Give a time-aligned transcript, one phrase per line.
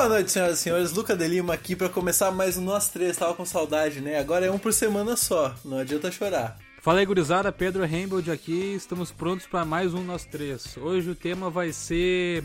[0.00, 0.92] Boa noite, senhoras e senhores.
[0.92, 3.18] Luca de Lima aqui para começar mais um Nós Três.
[3.18, 4.18] Tava com saudade, né?
[4.18, 5.54] Agora é um por semana só.
[5.62, 6.58] Não adianta chorar.
[6.80, 7.52] Fala aí, gurizada.
[7.52, 8.72] Pedro Rainbold aqui.
[8.74, 10.74] Estamos prontos para mais um Nós Três.
[10.78, 12.42] Hoje o tema vai ser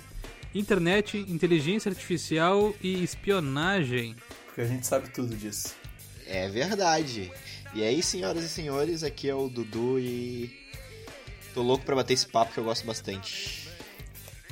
[0.53, 4.17] internet, inteligência artificial e espionagem.
[4.47, 5.75] Porque a gente sabe tudo disso.
[6.27, 7.31] É verdade.
[7.73, 10.53] E aí, senhoras e senhores, aqui é o Dudu e
[11.53, 13.69] tô louco pra bater esse papo que eu gosto bastante.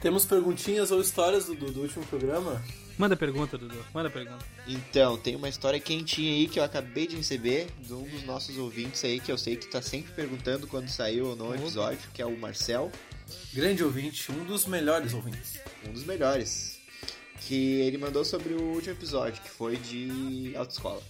[0.01, 2.63] Temos perguntinhas ou histórias do, do último programa?
[2.97, 3.83] Manda pergunta, Dudu.
[3.93, 4.45] Manda pergunta.
[4.67, 8.57] Então, tem uma história quentinha aí que eu acabei de receber de um dos nossos
[8.57, 12.07] ouvintes aí que eu sei que tá sempre perguntando quando saiu ou não o episódio,
[12.13, 12.91] que é o Marcel.
[13.53, 15.59] Grande ouvinte, um dos melhores ouvintes.
[15.87, 16.79] Um dos melhores.
[17.41, 21.01] Que ele mandou sobre o último episódio, que foi de autoescola.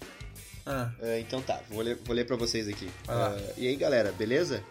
[0.66, 2.89] Ah, Uh, então tá, vou ler, vou ler pra vocês aqui.
[3.06, 3.36] Lá.
[3.36, 4.64] Uh, e aí galera, beleza?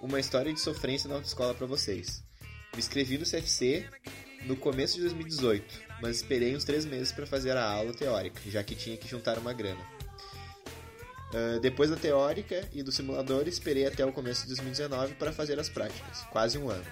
[0.00, 2.22] Uma história de sofrência na autoescola pra vocês.
[2.72, 3.88] Me inscrevi no CFC
[4.46, 8.62] no começo de 2018, mas esperei uns três meses pra fazer a aula teórica, já
[8.62, 9.80] que tinha que juntar uma grana.
[11.32, 15.58] Uh, depois da teórica e do simulador, esperei até o começo de 2019 para fazer
[15.58, 16.84] as práticas, quase um ano.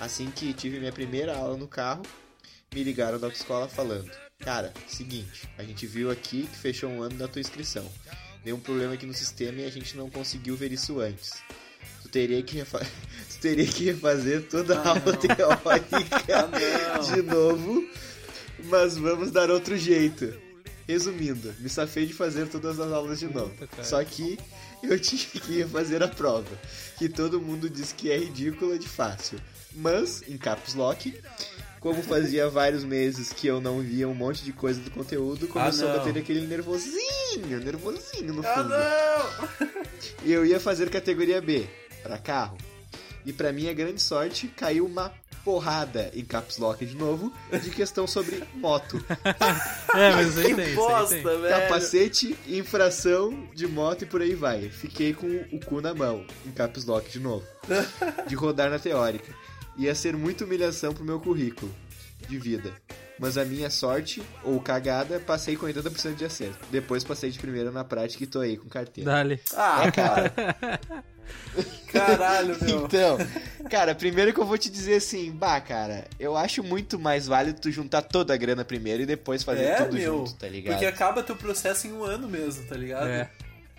[0.00, 2.02] Assim que tive minha primeira aula no carro,
[2.74, 7.14] me ligaram da autoescola falando: Cara, seguinte, a gente viu aqui que fechou um ano
[7.16, 7.88] da tua inscrição.
[8.44, 11.34] Deu um problema aqui no sistema e a gente não conseguiu ver isso antes.
[12.02, 12.80] Tu teria que, refa-
[13.30, 15.96] tu teria que refazer toda a aula teórica
[16.34, 17.14] Ah, não.
[17.14, 17.88] de novo,
[18.64, 20.32] mas vamos dar outro jeito.
[20.88, 23.50] Resumindo, me safei de fazer todas as aulas de novo.
[23.56, 23.84] Puta.
[23.84, 24.38] Só que
[24.82, 26.50] eu tinha que fazer a prova,
[26.98, 29.38] que todo mundo diz que é ridícula de fácil.
[29.74, 31.14] Mas, em caps lock,
[31.80, 35.88] como fazia vários meses que eu não via um monte de coisa do conteúdo, começou
[35.88, 36.04] Ah, a não.
[36.04, 38.68] bater aquele nervosinho, nervosinho no ah fundo.
[38.68, 39.68] não!
[40.24, 41.66] E eu ia fazer categoria B,
[42.02, 42.58] pra carro.
[43.24, 45.12] E pra minha grande sorte, caiu uma
[45.44, 47.32] porrada em caps lock de novo,
[47.62, 49.02] de questão sobre moto.
[49.94, 50.66] É, mas aí Que tem.
[50.68, 51.40] Isso bosta, aí tem.
[51.40, 51.48] velho.
[51.62, 54.70] Capacete, infração de moto e por aí vai.
[54.70, 57.44] Fiquei com o cu na mão, em caps lock de novo.
[58.26, 59.34] De rodar na teórica.
[59.76, 61.70] Ia ser muita humilhação pro meu currículo
[62.26, 62.72] de vida.
[63.22, 66.58] Mas a minha sorte, ou cagada, passei com 80% de acerto.
[66.72, 69.08] Depois passei de primeira na prática e tô aí com carteira.
[69.12, 69.40] Dale.
[69.54, 70.32] Ah, cara.
[71.86, 72.84] Caralho, meu.
[72.84, 73.16] Então,
[73.70, 77.60] cara, primeiro que eu vou te dizer assim, bah, cara, eu acho muito mais válido
[77.60, 80.18] tu juntar toda a grana primeiro e depois fazer É, tudo meu.
[80.18, 80.72] junto, tá ligado?
[80.74, 83.06] Porque acaba teu processo em um ano mesmo, tá ligado?
[83.08, 83.30] É.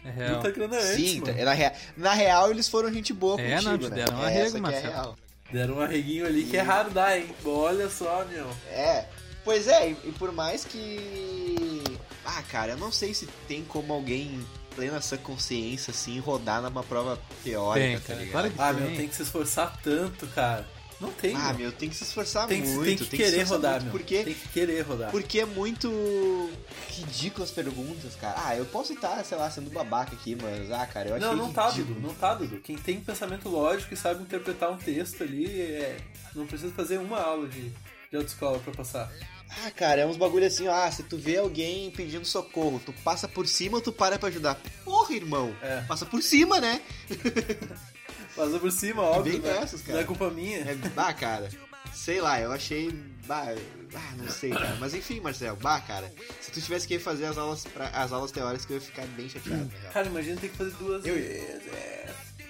[0.05, 0.31] É real.
[0.35, 1.43] Muita grana antes, Sim, mano.
[1.45, 3.95] na, rea- na real eles foram gente boa É, contigo, não, te né?
[3.95, 4.87] deram um Essa arrego, é Marcelo.
[4.93, 5.17] real.
[5.51, 7.27] Deram um arreguinho ali que é raro dar, hein?
[7.45, 8.47] Olha só, meu.
[8.71, 9.05] É,
[9.43, 11.81] pois é, e, e por mais que...
[12.25, 14.45] Ah, cara, eu não sei se tem como alguém em
[14.75, 18.19] plena sua consciência, assim, rodar numa prova teórica, Tem, tá cara.
[18.19, 18.31] ligado?
[18.31, 18.97] Claro que Ah, meu, tem.
[18.97, 20.67] tem que se esforçar tanto, cara.
[21.01, 21.57] Não tem, Ah, meu.
[21.57, 23.91] meu, tem que se esforçar Tem, que- muito, tem que tem se querer rodar, meu.
[23.91, 25.11] Porque Tem que querer rodar.
[25.11, 26.49] Porque é muito
[26.89, 28.35] ridículo as perguntas, cara.
[28.37, 31.35] Ah, eu posso estar, sei lá, sendo babaca aqui, mas, ah, cara, eu achei Não,
[31.35, 31.95] não tá, ridículo.
[31.95, 32.07] Dudu.
[32.07, 32.57] Não tá, Dudu.
[32.61, 35.97] Quem tem pensamento lógico e sabe interpretar um texto ali, é...
[36.33, 37.69] não precisa fazer uma aula de,
[38.09, 39.11] de autoescola pra passar.
[39.49, 43.27] Ah, cara, é uns bagulho assim, ah, se tu vê alguém pedindo socorro, tu passa
[43.27, 44.59] por cima ou tu para pra ajudar?
[44.83, 45.55] Porra, irmão!
[45.61, 45.81] É.
[45.81, 46.81] Passa por cima, né?
[48.35, 49.33] Passa por cima, óbvio.
[49.33, 49.59] Bem né?
[49.59, 49.93] dessas, cara.
[49.93, 50.57] Não é culpa minha.
[50.59, 51.49] É, bah, cara,
[51.93, 52.91] sei lá, eu achei.
[53.27, 53.53] Bah,
[53.95, 54.75] ah, não sei, cara.
[54.79, 56.11] Mas enfim, Marcel, bah, cara,
[56.41, 59.29] se tu tivesse que fazer as aulas, pra, as aulas teóricas, eu ia ficar bem
[59.29, 59.93] chateado, na real.
[59.93, 61.67] Cara, imagina ter que fazer duas Eu- vezes.
[61.73, 62.09] É,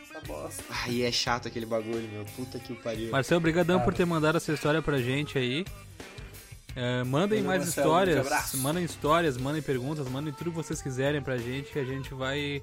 [0.10, 0.64] essa bosta.
[0.70, 2.24] Ah, e é chato aquele bagulho, meu.
[2.38, 3.12] Puta que o pariu.
[3.12, 3.92] Marcelo, obrigadão Cara.
[3.92, 5.66] por ter mandado essa história pra gente aí.
[6.76, 8.58] É, mandem Valeu, mais um histórias, abraço.
[8.58, 12.62] mandem histórias, mandem perguntas, mandem tudo que vocês quiserem pra gente que a gente vai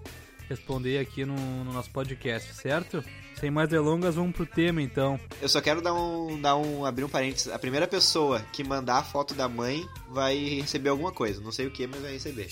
[0.48, 3.04] responder aqui no, no nosso podcast, certo?
[3.38, 5.18] Sem mais delongas, vamos pro tema então.
[5.40, 6.84] Eu só quero dar um, dar um.
[6.84, 7.52] abrir um parênteses.
[7.52, 11.40] A primeira pessoa que mandar a foto da mãe vai receber alguma coisa.
[11.40, 12.48] Não sei o que, mas vai receber.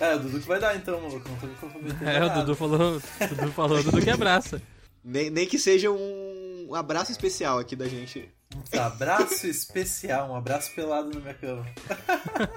[0.00, 1.28] É, o Dudu que vai dar então, maluco.
[1.28, 2.08] Não tô me comprometendo.
[2.08, 2.34] É, o.
[2.34, 4.62] Dudu falou, o Dudu falou, o Dudu que abraça.
[5.04, 8.28] Nem, nem que seja um, um abraço especial aqui da gente.
[8.54, 11.66] Um abraço especial, um abraço pelado na minha cama.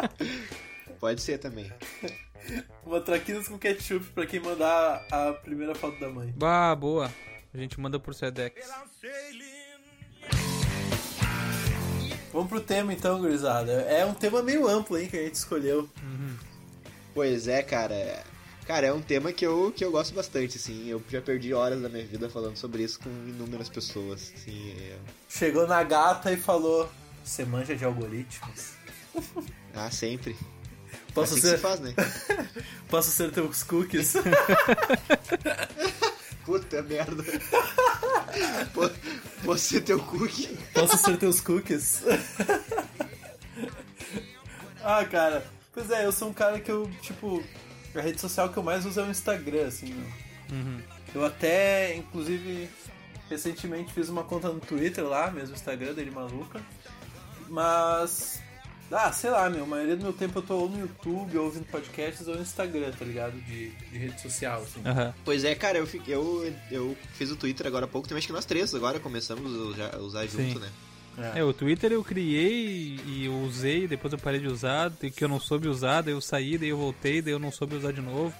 [0.99, 1.71] Pode ser também.
[2.85, 6.33] Uma traquinas com ketchup pra quem mandar a primeira foto da mãe.
[6.35, 7.11] Bah, boa.
[7.53, 8.67] A gente manda por Sedex.
[12.31, 13.71] Vamos pro tema então, gurizada.
[13.71, 15.89] É um tema meio amplo, hein, que a gente escolheu.
[17.13, 18.23] Pois é, cara.
[18.65, 20.87] Cara, é um tema que eu, que eu gosto bastante, assim.
[20.87, 24.31] Eu já perdi horas da minha vida falando sobre isso com inúmeras pessoas.
[24.35, 24.97] Assim, é...
[25.29, 26.89] Chegou na gata e falou:
[27.23, 28.71] Você manja de algoritmos?
[29.73, 30.35] Ah, sempre.
[31.13, 31.93] Posso assim que ser, se faz, né?
[32.89, 34.15] posso ser teus cookies?
[36.45, 37.23] Puta merda.
[38.73, 38.91] Po-
[39.45, 40.49] Posso ser teu cookie?
[40.73, 42.01] posso ser teus cookies?
[44.83, 47.41] Ah, cara, pois é, eu sou um cara que eu, tipo,
[47.95, 50.57] a rede social que eu mais uso é o Instagram, assim, meu.
[50.57, 50.79] Uhum.
[51.13, 52.69] Eu até, inclusive,
[53.29, 56.61] recentemente fiz uma conta no Twitter lá, mesmo Instagram dele maluca.
[57.49, 58.41] Mas.
[58.91, 61.45] Ah, sei lá, meu, a maioria do meu tempo eu tô ou no YouTube, ou
[61.45, 63.39] ouvindo podcasts, ou no Instagram, tá ligado?
[63.39, 64.81] De, de rede social, assim.
[64.85, 65.13] Aham.
[65.23, 68.27] Pois é, cara, eu, fiquei, eu, eu fiz o Twitter agora há pouco tempo, acho
[68.27, 70.49] que nós três agora começamos a usar, a usar Sim.
[70.49, 70.69] junto, né?
[71.35, 75.23] É, o Twitter eu criei e eu usei, depois eu parei de usar, daí que
[75.23, 77.91] eu não soube usar, daí eu saí, daí eu voltei, daí eu não soube usar
[77.91, 78.33] de novo.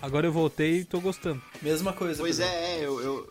[0.00, 1.42] Agora eu voltei e tô gostando.
[1.60, 2.20] Mesma coisa.
[2.20, 3.28] Pois é, é, eu, eu,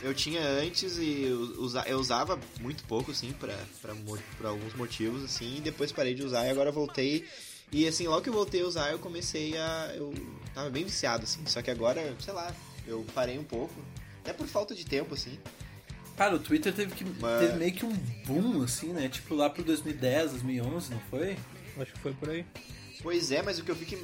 [0.00, 4.74] eu tinha antes e eu, usa, eu usava muito pouco, assim, pra, pra, por alguns
[4.74, 7.26] motivos, assim, e depois parei de usar e agora voltei.
[7.70, 9.92] E assim, logo que eu voltei a usar, eu comecei a.
[9.94, 10.14] Eu
[10.54, 12.54] tava bem viciado, assim, só que agora, sei lá,
[12.86, 13.74] eu parei um pouco.
[14.22, 15.38] Até por falta de tempo, assim.
[16.18, 17.92] Cara, o Twitter teve, que, Mas- teve meio que um
[18.26, 19.08] boom, assim, né?
[19.08, 21.36] Tipo lá pro 2010, 2011, não foi?
[21.80, 22.44] Acho que foi por aí.
[23.00, 23.96] Pois é, mas o que eu fico.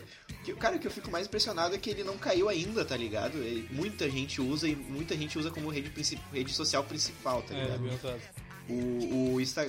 [0.44, 2.96] que- Cara, o que eu fico mais impressionado é que ele não caiu ainda, tá
[2.96, 3.36] ligado?
[3.38, 5.90] E muita gente usa e muita gente usa como rede,
[6.32, 7.84] rede social principal, tá É, ligado?
[7.92, 8.20] usado.
[8.68, 9.66] O, o, Insta-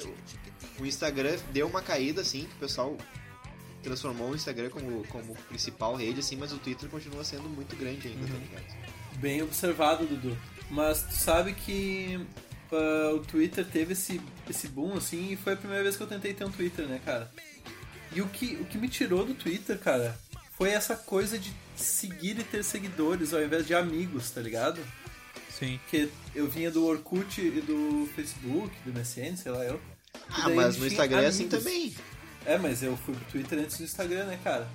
[0.80, 2.96] o Instagram deu uma caída, assim, que o pessoal
[3.82, 8.08] transformou o Instagram como, como principal rede, assim, mas o Twitter continua sendo muito grande
[8.08, 8.76] ainda, tá ligado?
[9.18, 10.38] Bem observado, Dudu.
[10.70, 12.20] Mas tu sabe que
[12.72, 16.08] ah, o Twitter teve esse, esse boom, assim, e foi a primeira vez que eu
[16.08, 17.32] tentei ter um Twitter, né, cara?
[18.14, 20.18] E o que, o que me tirou do Twitter, cara,
[20.58, 24.80] foi essa coisa de seguir e ter seguidores ao invés de amigos, tá ligado?
[25.50, 25.80] Sim.
[25.84, 29.80] Porque eu vinha do Orkut e do Facebook, do MSN, sei lá eu.
[30.30, 31.64] Ah, daí mas no Instagram é assim amigos.
[31.64, 31.96] também.
[32.46, 34.68] É, mas eu fui pro Twitter antes do Instagram, né, cara?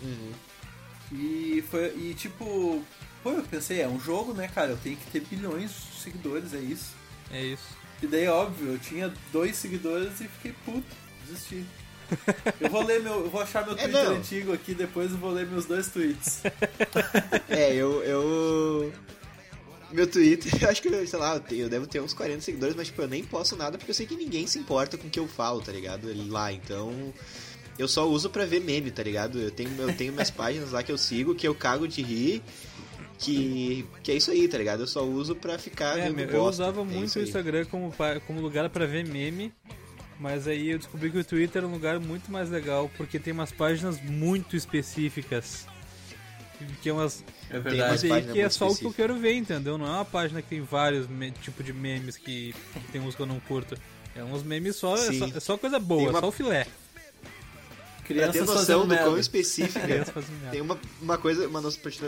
[0.00, 0.32] Uhum.
[1.12, 1.94] E foi.
[1.96, 2.82] E tipo.
[3.22, 4.70] Pô, eu pensei, é um jogo, né, cara?
[4.70, 6.90] Eu tenho que ter bilhões de seguidores, é isso.
[7.30, 7.64] É isso.
[8.02, 10.84] E daí, óbvio, eu tinha dois seguidores e fiquei puto,
[11.26, 11.64] desisti.
[12.60, 13.20] Eu vou ler meu.
[13.24, 14.16] Eu vou achar meu É, Twitter não.
[14.16, 16.42] antigo aqui, depois eu vou ler meus dois tweets.
[17.48, 18.92] É, eu, eu.
[19.92, 22.74] Meu Twitter, eu acho que, sei lá, eu, tenho- eu devo ter uns 40 seguidores,
[22.74, 25.10] mas, tipo, eu nem posto nada porque eu sei que ninguém se importa com o
[25.10, 26.08] que eu falo, tá ligado?
[26.10, 27.12] Ele Lá, então.
[27.78, 29.38] Eu só uso pra ver meme, tá ligado?
[29.40, 32.42] Eu tenho, eu tenho minhas páginas lá que eu sigo, que eu cago de rir.
[33.18, 34.80] Que, que é isso aí, tá ligado?
[34.80, 36.62] Eu só uso pra ficar É, vendo meu, eu bosta.
[36.62, 37.22] usava É muito isso o.
[37.22, 37.94] Instagram como,
[38.26, 39.52] como lugar pra ver meme,
[40.18, 43.32] mas aí eu descobri que o Twitter é um lugar muito mais legal, porque tem
[43.32, 45.66] umas páginas muito específicas.
[46.80, 47.24] Que é umas.
[47.50, 48.12] É verdade.
[48.12, 49.76] aí que é só o que eu quero ver, entendeu?
[49.76, 51.06] Não é uma página que tem vários
[51.42, 52.54] tipos de memes que
[52.92, 53.76] tem uns que eu não curto.
[54.14, 56.66] É uns memes só, é só, é só coisa boa, uma- só o filé.
[57.96, 60.12] Pra Crianças ter noção do quão específica Criança.
[60.50, 62.02] Tem uma, uma coisa, uma noção, pra te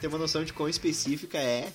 [0.00, 1.72] ter uma noção de quão específica é.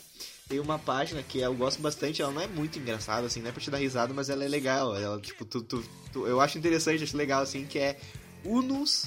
[0.47, 3.51] Tem uma página que eu gosto bastante, ela não é muito engraçada, assim, não é
[3.51, 4.95] pra te dar risada, mas ela é legal.
[4.95, 7.97] Ela, tipo, tu, tu- tu- eu acho interessante, acho legal, assim, que é
[8.43, 9.05] Unos,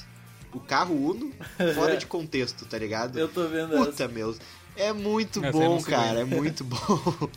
[0.53, 1.31] o carro Uno,
[1.75, 3.19] fora de contexto, tá ligado?
[3.19, 3.85] Eu tô vendo essa.
[3.85, 4.35] Puta, meu.
[4.77, 6.23] É muito Essa bom, cara, bem.
[6.23, 7.31] é muito bom.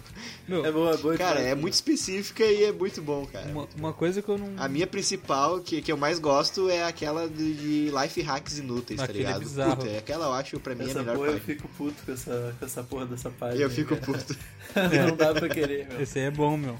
[0.48, 3.48] Meu, É boa, é boa cara, é muito específica e é muito bom, cara.
[3.48, 4.52] uma, uma coisa que eu não.
[4.58, 9.00] A minha principal, que, que eu mais gosto, é aquela de, de life hacks inúteis,
[9.00, 9.40] Aquele tá ligado?
[9.42, 9.78] bizarro.
[9.78, 12.56] Puta, aquela eu acho pra mim Essa a melhor porra eu fico puto com essa,
[12.58, 13.62] com essa porra dessa página.
[13.62, 14.02] Eu fico cara.
[14.06, 14.38] puto.
[15.08, 16.02] Não dá pra querer, meu.
[16.02, 16.78] Esse aí é bom, meu.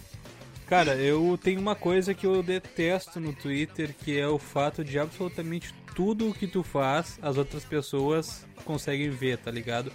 [0.68, 5.00] Cara, eu tenho uma coisa que eu detesto no Twitter, que é o fato de
[5.00, 9.92] absolutamente tudo o que tu faz, as outras pessoas conseguem ver, tá ligado?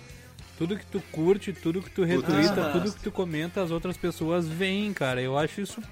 [0.56, 2.72] Tudo que tu curte, tudo que tu retweeta, Ah.
[2.72, 5.20] tudo que tu comenta, as outras pessoas veem, cara.
[5.20, 5.82] Eu acho isso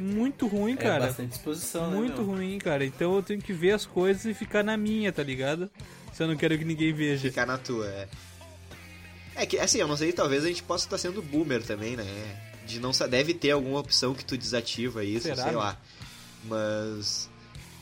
[0.00, 1.06] muito ruim, É cara.
[1.06, 2.34] bastante exposição, né, muito meu?
[2.36, 2.84] ruim, cara.
[2.84, 5.70] Então eu tenho que ver as coisas e ficar na minha, tá ligado?
[6.12, 7.28] Se eu não quero que ninguém veja.
[7.28, 8.08] Ficar na tua, é.
[9.34, 12.04] É que, assim, eu não sei, talvez a gente possa estar sendo boomer também, né?
[12.66, 15.60] De não deve ter alguma opção que tu desativa isso, Será, sei meu?
[15.60, 15.76] lá.
[16.44, 17.27] Mas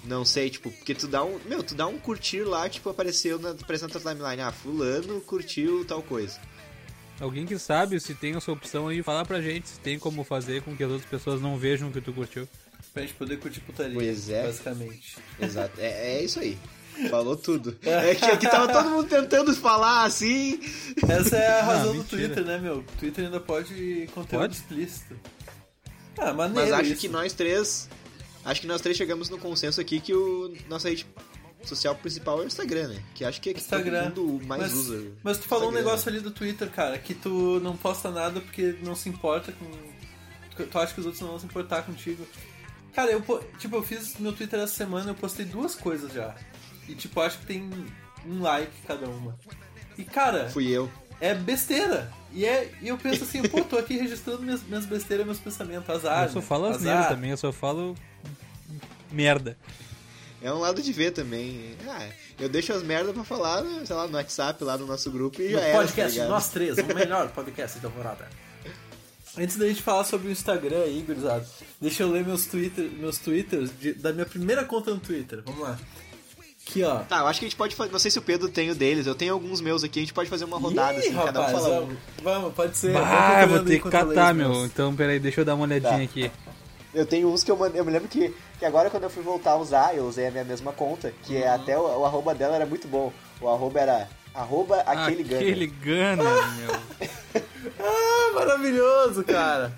[0.07, 3.39] não sei, tipo, porque tu dá um, meu, tu dá um curtir lá, tipo, apareceu
[3.39, 6.39] na apareceu na tua timeline, ah, fulano curtiu tal coisa.
[7.21, 10.63] Alguém que sabe se tem essa opção aí, fala pra gente se tem como fazer
[10.63, 12.47] com que as outras pessoas não vejam o que tu curtiu.
[12.93, 13.95] Pra gente poder curtir putaria.
[13.95, 14.43] Pois é.
[14.47, 15.17] Basicamente.
[15.41, 15.81] Exato.
[15.81, 16.59] É, é isso aí.
[17.11, 17.77] Falou tudo.
[17.85, 20.61] É que aqui tava todo mundo tentando falar assim.
[21.09, 22.23] Essa é a Não, razão do mentira.
[22.27, 22.79] Twitter, né, meu?
[22.79, 24.55] O Twitter ainda pode conteúdo Pode?
[24.57, 25.15] explícito.
[26.19, 27.01] Ah, maneiro Mas acho isso.
[27.01, 27.89] que nós três.
[28.47, 31.05] Acho que nós três chegamos no consenso aqui que o nossa rede
[31.65, 33.03] social principal é o Instagram, né?
[33.15, 34.11] Que acho que é que Instagram.
[34.11, 35.13] todo mundo mais mas, usa.
[35.23, 38.41] Mas tu falou um Instagram, negócio ali do Twitter, cara, que tu não posta nada
[38.41, 39.67] porque não se importa com.
[40.65, 42.27] Tu acha que os outros não vão se importar contigo.
[42.95, 46.35] Cara, eu, po- tipo, eu fiz meu Twitter essa semana, eu postei duas coisas já.
[46.89, 47.69] E, tipo, acho que tem
[48.25, 49.37] um like cada uma.
[49.99, 50.91] E, cara, Fui eu.
[51.21, 52.11] é besteira.
[52.33, 55.89] E, é, e eu penso assim, pô, tô aqui registrando minhas, minhas besteiras, meus pensamentos,
[55.91, 56.25] azar.
[56.25, 56.45] eu só né?
[56.47, 57.95] falo asneira também, eu só falo
[59.11, 59.57] merda.
[60.43, 61.75] É um lado de ver também.
[61.89, 62.07] Ah,
[62.39, 65.47] eu deixo as merdas pra falar, sei lá, no WhatsApp lá do nosso grupo e
[65.47, 65.79] No já era.
[65.79, 68.29] podcast, tá nós três, o melhor podcast da temporada.
[69.39, 71.47] Antes da gente falar sobre o Instagram aí, gurizada,
[71.81, 75.43] deixa eu ler meus, Twitter, meus twitters de- da minha primeira conta no Twitter.
[75.45, 75.79] Vamos lá.
[76.67, 77.01] Aqui, ó.
[77.01, 77.93] Tá, eu acho que a gente pode fazer.
[77.93, 80.15] Não sei se o Pedro tem o deles, eu tenho alguns meus aqui, a gente
[80.15, 81.87] pode fazer uma rodada, Ih, assim, cada um rapaz, fala um.
[81.87, 82.95] vamos, vamos, pode ser.
[82.95, 84.65] Eu vou ter que catar, meu.
[84.65, 86.03] Então, peraí, deixa eu dar uma olhadinha Tá.
[86.03, 86.31] aqui.
[86.95, 87.79] Eu tenho uns que eu mandei.
[87.81, 90.31] Eu me lembro que, que agora quando eu fui voltar a usar, eu usei a
[90.31, 91.41] minha mesma conta, que Uhum.
[91.43, 93.13] é até o, o arroba dela era muito bom.
[93.41, 95.41] O arroba era arroba aquele ganha.
[95.41, 97.07] Aquele Gunner, meu.
[97.79, 99.77] Ah, maravilhoso, cara.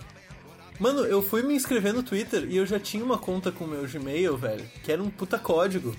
[0.79, 3.69] Mano, eu fui me inscrever no Twitter e eu já tinha uma conta com o
[3.69, 5.95] meu Gmail, velho, que era um puta código.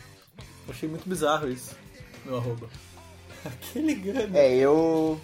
[0.68, 1.76] Eu achei muito bizarro isso,
[2.26, 2.70] meu arroba.
[3.44, 4.38] Aquele grana.
[4.38, 5.20] É, eu,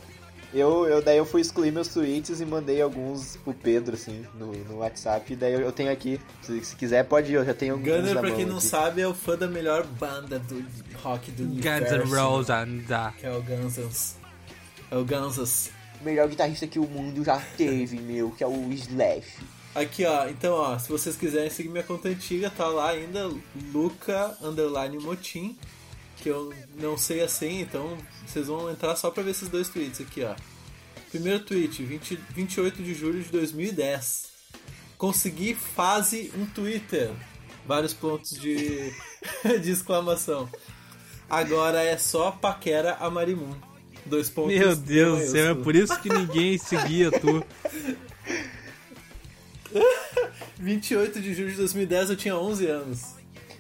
[0.54, 1.02] eu, eu.
[1.02, 5.34] Daí eu fui excluir meus tweets e mandei alguns pro Pedro, assim, no, no WhatsApp.
[5.34, 6.20] E daí eu, eu tenho aqui.
[6.42, 8.66] Se, se quiser, pode ir, eu já tenho alguns Gunner, pra quem não aqui.
[8.66, 10.66] sabe, é o fã da melhor banda do
[11.02, 11.96] rock do Guns universo.
[11.96, 12.48] N' Roses.
[13.20, 14.16] Que é o Gunsons.
[14.92, 15.70] É o Gunsons.
[16.02, 19.38] O melhor guitarrista que o mundo já teve, meu, que é o Slash.
[19.74, 20.28] Aqui, ó.
[20.30, 23.30] Então, ó, se vocês quiserem seguir minha conta antiga, tá lá ainda,
[23.74, 25.58] Luca Underline Motim.
[26.25, 26.51] Que eu
[26.82, 30.24] não sei a senha, então vocês vão entrar só pra ver esses dois tweets aqui,
[30.24, 30.34] ó.
[31.12, 34.32] Primeiro tweet, 20, 28 de julho de 2010.
[34.98, 37.12] Consegui fase um Twitter.
[37.67, 38.91] Vários pontos de,
[39.62, 40.50] de exclamação.
[41.29, 43.53] Agora é só paquera a Marimun.
[44.03, 44.58] Dois pontos.
[44.58, 47.46] Meu Deus do céu, é por isso que ninguém seguia tu.
[50.58, 53.15] 28 de julho de 2010 eu tinha 11 anos.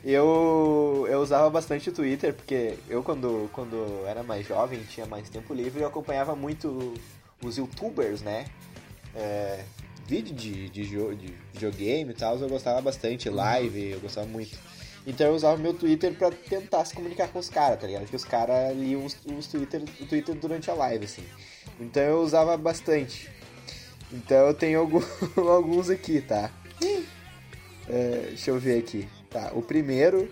[0.07, 5.27] Eu, eu usava bastante o Twitter, porque eu, quando, quando era mais jovem, tinha mais
[5.31, 6.93] tempo livre, eu acompanhava muito
[7.43, 8.45] os youtubers, né?
[9.15, 9.63] É,
[10.05, 10.85] vídeo de, de,
[11.15, 14.55] de videogame e tal, eu gostava bastante, live, eu gostava muito.
[15.07, 18.03] Então eu usava meu Twitter pra tentar se comunicar com os caras, tá ligado?
[18.03, 21.23] Porque os caras liam os, os Twitter, o Twitter durante a live, assim.
[21.79, 23.27] Então eu usava bastante.
[24.13, 25.01] Então eu tenho algum-
[25.49, 26.51] alguns aqui, tá?
[27.89, 29.07] É, deixa eu ver aqui.
[29.35, 30.31] Tá, o primeiro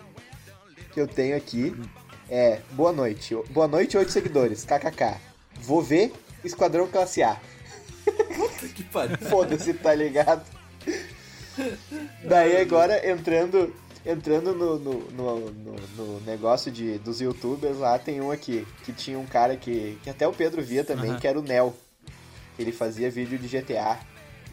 [0.94, 1.76] que eu tenho aqui
[2.30, 3.36] é Boa noite.
[3.50, 4.64] Boa noite, oito seguidores.
[4.64, 5.18] KKK.
[5.60, 7.38] Vou ver Esquadrão Classe A.
[8.34, 9.18] Puta que pariu.
[9.18, 10.46] Foda-se, tá ligado?
[12.24, 18.22] Daí agora entrando entrando no, no, no, no- no negócio de, dos youtubers lá, tem
[18.22, 21.38] um aqui, que tinha um cara que, que até o Pedro via também, que era
[21.38, 21.76] o Nel.
[22.58, 24.00] Ele fazia vídeo de GTA.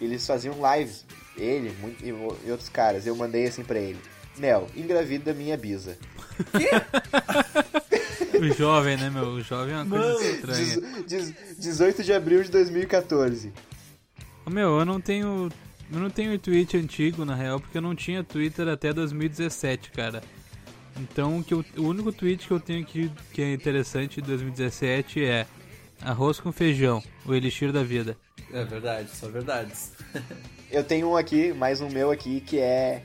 [0.01, 1.05] Eles faziam lives,
[1.37, 3.07] ele muito- e, e outros caras.
[3.07, 3.99] Eu mandei assim pra ele.
[4.39, 5.99] Nel, engravida minha bisa.
[8.41, 9.25] O jovem, né, meu?
[9.35, 10.81] O jovem é uma coisa Mano, estranha.
[11.07, 13.53] Dez- dez- 18 de abril de 2014.
[14.47, 15.49] Ô, Meu, eu não tenho.
[15.93, 20.23] Eu não tenho tweet antigo, na real, porque eu não tinha Twitter até 2017, cara.
[21.01, 24.27] Então o, que eu- o único tweet que eu tenho aqui que é interessante de
[24.29, 25.47] 2017 é
[26.01, 28.17] arroz com feijão, o elixir da vida.
[28.53, 29.93] É verdade, só verdades.
[30.71, 33.03] Eu tenho um aqui, mais um meu aqui, que é.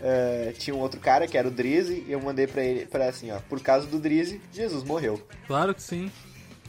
[0.00, 3.08] Eh, tinha um outro cara que era o Drizzy, e eu mandei pra ele, pra
[3.08, 3.38] assim, ó.
[3.48, 5.20] Por causa do Drizzy, Jesus morreu.
[5.46, 6.10] Claro que sim.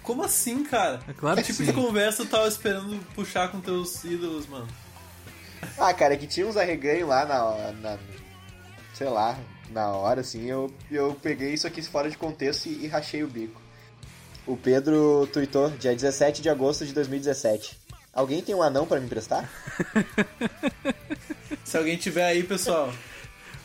[0.04, 1.00] Como assim, cara?
[1.08, 1.72] É claro que que tipo sim.
[1.72, 4.68] de conversa tu tava esperando puxar com teus ídolos, mano?
[5.78, 8.00] Ah, cara, que tinha uns arreganhos lá na, na.
[8.94, 9.38] Sei lá,
[9.70, 13.28] na hora, assim, eu, eu peguei isso aqui fora de contexto e, e rachei o
[13.28, 13.62] bico.
[14.48, 17.78] O Pedro tweetou dia 17 de agosto de 2017.
[18.12, 19.50] Alguém tem um anão pra me emprestar?
[21.64, 22.92] Se alguém tiver aí, pessoal,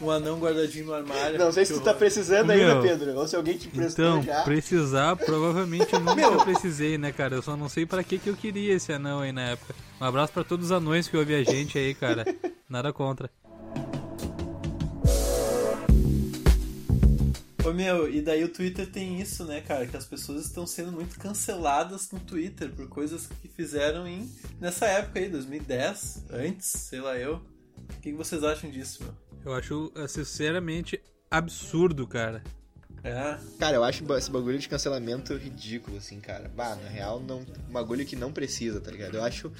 [0.04, 1.38] um anão guardadinho no armário.
[1.38, 3.14] Não sei se tu tá precisando Meu, ainda, Pedro.
[3.16, 4.42] Ou se alguém te emprestou Então, já.
[4.42, 7.34] precisar, provavelmente eu nunca precisei, né, cara?
[7.34, 9.74] Eu só não sei pra que, que eu queria esse anão aí na época.
[10.00, 12.24] Um abraço pra todos os anões que ouvem a gente aí, cara.
[12.68, 13.30] Nada contra.
[17.64, 19.86] Ô meu, e daí o Twitter tem isso, né, cara?
[19.86, 24.30] Que as pessoas estão sendo muito canceladas no Twitter por coisas que fizeram em
[24.60, 27.36] nessa época aí, 2010, antes, sei lá eu.
[27.96, 29.14] O que vocês acham disso, meu?
[29.44, 32.42] Eu acho, eh, sinceramente, absurdo, cara.
[33.02, 36.50] É, Cara, eu acho esse bagulho de cancelamento ridículo, assim, cara.
[36.56, 39.16] Bah, na real, não, um bagulho que não precisa, tá ligado?
[39.16, 39.52] Eu acho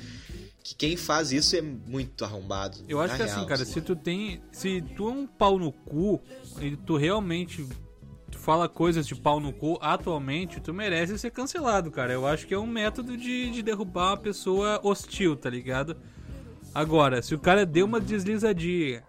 [0.62, 2.78] que quem faz isso é muito arrombado.
[2.88, 4.40] Eu acho que real, assim, cara, se tu tem.
[4.50, 6.22] Se tu é um pau no cu
[6.58, 7.68] e tu realmente
[8.32, 12.14] fala coisas de pau no cu atualmente, tu merece ser cancelado, cara.
[12.14, 15.96] Eu acho que é um método de, de derrubar uma pessoa hostil, tá ligado?
[16.74, 19.02] Agora, se o cara deu uma deslizadinha.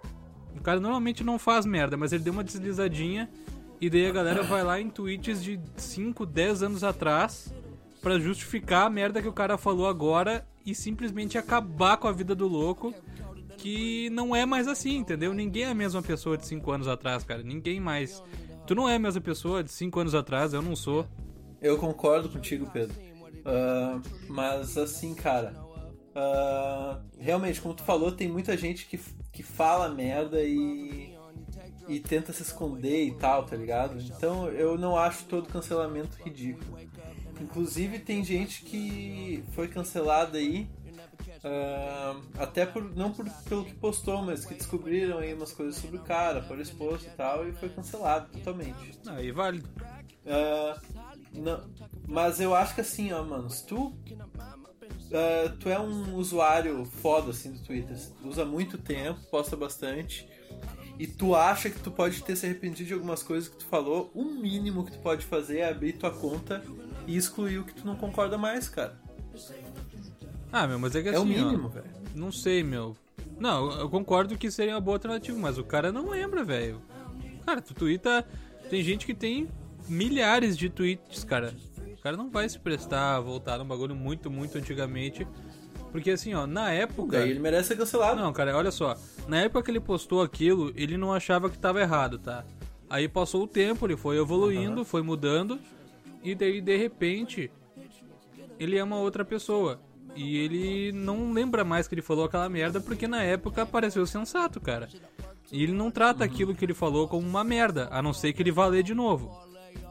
[0.57, 3.29] O cara normalmente não faz merda, mas ele deu uma deslizadinha
[3.79, 7.53] e daí a galera vai lá em tweets de 5, 10 anos atrás
[8.01, 12.33] pra justificar a merda que o cara falou agora e simplesmente acabar com a vida
[12.33, 12.93] do louco
[13.57, 15.33] que não é mais assim, entendeu?
[15.33, 17.41] Ninguém é a mesma pessoa de 5 anos atrás, cara.
[17.41, 18.23] Ninguém mais.
[18.67, 21.07] Tu não é a mesma pessoa de 5 anos atrás, eu não sou.
[21.61, 22.95] Eu concordo contigo, Pedro.
[23.39, 25.53] Uh, mas assim, cara.
[26.15, 28.99] Uh, realmente, como tu falou, tem muita gente que,
[29.35, 31.13] que fala merda e.
[31.87, 34.01] E tenta se esconder e tal, tá ligado?
[34.01, 36.79] Então eu não acho todo cancelamento ridículo.
[37.39, 40.67] Inclusive tem gente que foi cancelada aí
[41.45, 45.97] Uh, até por não por, pelo que postou, mas que descobriram aí umas coisas sobre
[45.97, 48.99] o cara, por exposto e tal, e foi cancelado totalmente.
[49.07, 49.59] Aí vale.
[50.25, 50.81] Uh,
[51.33, 51.63] não,
[52.07, 53.95] mas eu acho que assim, ó, mano, se tu.
[55.05, 60.27] Uh, tu é um usuário foda assim do Twitter, usa muito tempo, posta bastante,
[60.97, 64.11] e tu acha que tu pode ter se arrependido de algumas coisas que tu falou,
[64.13, 66.63] o mínimo que tu pode fazer é abrir tua conta
[67.05, 68.99] e excluir o que tu não concorda mais, cara.
[70.51, 71.85] Ah, meu, mas é que assim, É o mínimo, velho.
[72.15, 72.95] Não sei, meu.
[73.39, 76.81] Não, eu concordo que seria uma boa alternativa, mas o cara não lembra, velho.
[77.45, 78.25] Cara, tu twitta.
[78.69, 79.49] Tem gente que tem
[79.87, 81.53] milhares de tweets, cara.
[82.05, 85.27] O cara não vai se prestar a voltar num bagulho muito, muito antigamente.
[85.91, 87.17] Porque assim, ó, na época.
[87.17, 88.21] Daí ele merece ser cancelado.
[88.21, 88.95] Não, cara, olha só.
[89.27, 92.45] Na época que ele postou aquilo, ele não achava que tava errado, tá?
[92.87, 94.85] Aí passou o tempo, ele foi evoluindo, uhum.
[94.85, 95.57] foi mudando.
[96.23, 97.49] E daí, de repente,
[98.59, 99.81] ele é uma outra pessoa.
[100.15, 104.61] E ele não lembra mais que ele falou aquela merda porque na época pareceu sensato,
[104.61, 104.89] cara.
[105.51, 106.29] E ele não trata uhum.
[106.31, 108.93] aquilo que ele falou como uma merda, a não ser que ele vá ler de
[108.93, 109.44] novo.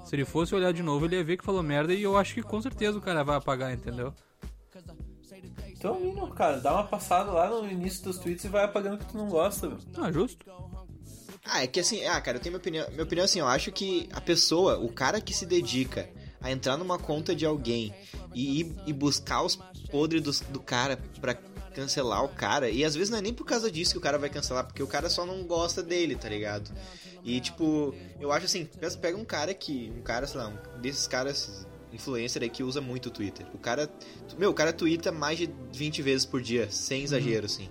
[0.04, 2.34] Se ele fosse olhar de novo, ele ia ver que falou merda e eu acho
[2.34, 4.12] que com certeza o cara vai apagar, entendeu?
[5.68, 8.98] Então, não, cara, dá uma passada lá no início dos tweets e vai apagando o
[8.98, 9.80] que tu não gosta, velho.
[9.98, 10.46] Ah, justo.
[11.44, 12.88] Ah, é que assim, ah, cara, eu tenho minha opinião.
[12.90, 16.08] Minha opinião assim, eu acho que a pessoa, o cara que se dedica
[16.40, 17.94] a entrar numa conta de alguém
[18.34, 19.56] e ir e buscar os
[19.90, 21.36] podres do, do cara pra
[21.74, 22.70] cancelar o cara.
[22.70, 24.82] E às vezes não é nem por causa disso que o cara vai cancelar, porque
[24.82, 26.70] o cara só não gosta dele, tá ligado?
[27.22, 28.68] E tipo, eu acho assim,
[29.00, 29.92] pega um cara que.
[29.96, 33.46] Um cara, sei lá, um desses caras influencer aí que usa muito o Twitter.
[33.54, 33.90] O cara.
[34.38, 37.44] Meu, o cara twitta mais de 20 vezes por dia, sem exagero, uhum.
[37.46, 37.70] assim.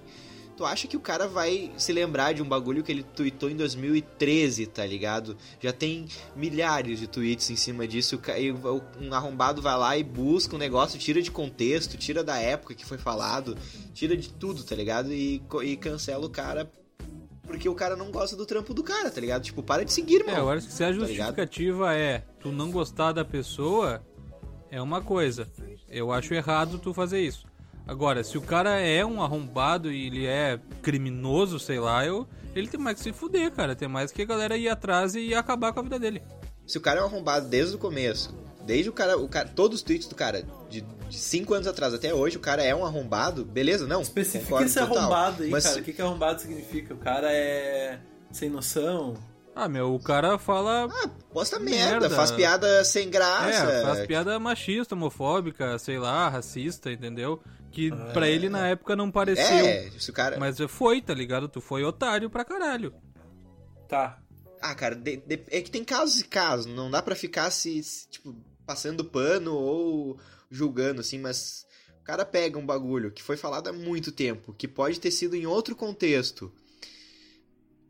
[0.55, 3.55] Tu acha que o cara vai se lembrar de um bagulho que ele tweetou em
[3.55, 5.35] 2013, tá ligado?
[5.59, 8.21] Já tem milhares de tweets em cima disso.
[8.37, 12.75] E um arrombado vai lá e busca um negócio, tira de contexto, tira da época
[12.75, 13.57] que foi falado,
[13.93, 15.11] tira de tudo, tá ligado?
[15.11, 16.71] E, e cancela o cara
[17.45, 19.43] porque o cara não gosta do trampo do cara, tá ligado?
[19.43, 20.37] Tipo, para de seguir, mano.
[20.37, 24.01] É, eu acho que se a tá justificativa tá é tu não gostar da pessoa,
[24.71, 25.47] é uma coisa.
[25.87, 27.45] Eu acho errado tu fazer isso.
[27.85, 32.67] Agora, se o cara é um arrombado e ele é criminoso, sei lá, eu, ele
[32.67, 33.75] tem mais que se fuder, cara.
[33.75, 36.21] Tem mais que a galera ir atrás e acabar com a vida dele.
[36.65, 38.33] Se o cara é um arrombado desde o começo,
[38.65, 42.13] desde o cara, o cara todos os tweets do cara, de 5 anos atrás até
[42.13, 43.85] hoje, o cara é um arrombado, beleza?
[43.85, 44.01] Não.
[44.01, 44.97] Especifica esse total.
[44.97, 45.65] arrombado aí, Mas...
[45.65, 45.79] cara.
[45.79, 46.93] O que, que arrombado significa?
[46.93, 47.99] O cara é
[48.31, 49.15] sem noção?
[49.55, 50.89] Ah, meu, o cara fala.
[50.91, 53.71] Ah, posta merda, merda, faz piada sem graça.
[53.71, 57.39] É, faz piada machista, homofóbica, sei lá, racista, entendeu?
[57.73, 59.65] Que ah, pra ele na época não pareceu.
[59.65, 60.39] É, se o cara.
[60.39, 61.49] Mas foi, tá ligado?
[61.49, 62.93] Tu foi otário pra caralho.
[63.89, 64.21] Tá.
[64.61, 66.67] Ah, cara, de, de, é que tem casos e casos.
[66.67, 71.65] Não dá pra ficar se, se, tipo, passando pano ou julgando, assim, mas.
[71.99, 75.35] O cara pega um bagulho que foi falado há muito tempo, que pode ter sido
[75.35, 76.53] em outro contexto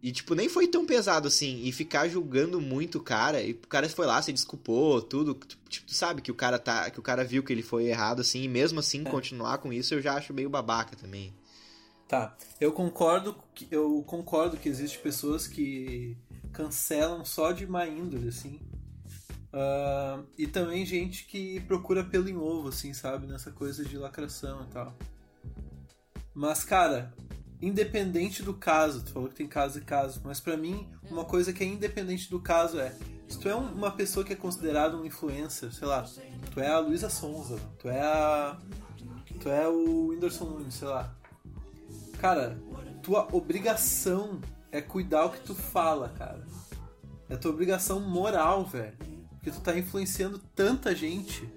[0.03, 1.63] e, tipo, nem foi tão pesado assim.
[1.63, 3.41] E ficar julgando muito o cara.
[3.41, 5.33] E o cara foi lá, se desculpou, tudo.
[5.69, 6.89] Tipo, tu sabe que o cara tá.
[6.89, 8.43] Que o cara viu que ele foi errado, assim.
[8.43, 9.09] E mesmo assim, é.
[9.09, 11.33] continuar com isso, eu já acho meio babaca também.
[12.05, 12.35] Tá.
[12.59, 16.17] Eu concordo que, eu concordo que existem pessoas que
[16.51, 18.59] cancelam só de má índole, assim.
[19.53, 23.25] Uh, e também gente que procura pelo em ovo, assim, sabe?
[23.25, 24.93] Nessa coisa de lacração e tal.
[26.33, 27.13] Mas, cara,
[27.67, 31.53] independente do caso, tu falou que tem caso e caso, mas para mim, uma coisa
[31.53, 32.93] que é independente do caso é,
[33.27, 36.05] se tu é uma pessoa que é considerada um influencer, sei lá,
[36.51, 38.57] tu é a Luísa Sonza, tu é a.
[39.39, 41.13] Tu é o Whindersson Nunes, sei lá.
[42.19, 42.57] Cara,
[43.01, 44.39] tua obrigação
[44.71, 46.45] é cuidar o que tu fala, cara.
[47.27, 48.93] É tua obrigação moral, velho.
[49.31, 51.51] Porque tu tá influenciando tanta gente.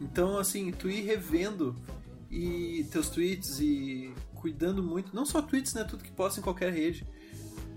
[0.00, 1.76] Então, assim, tu ir revendo
[2.30, 6.72] e teus tweets e cuidando muito, não só tweets, né, tudo que posta em qualquer
[6.72, 7.06] rede,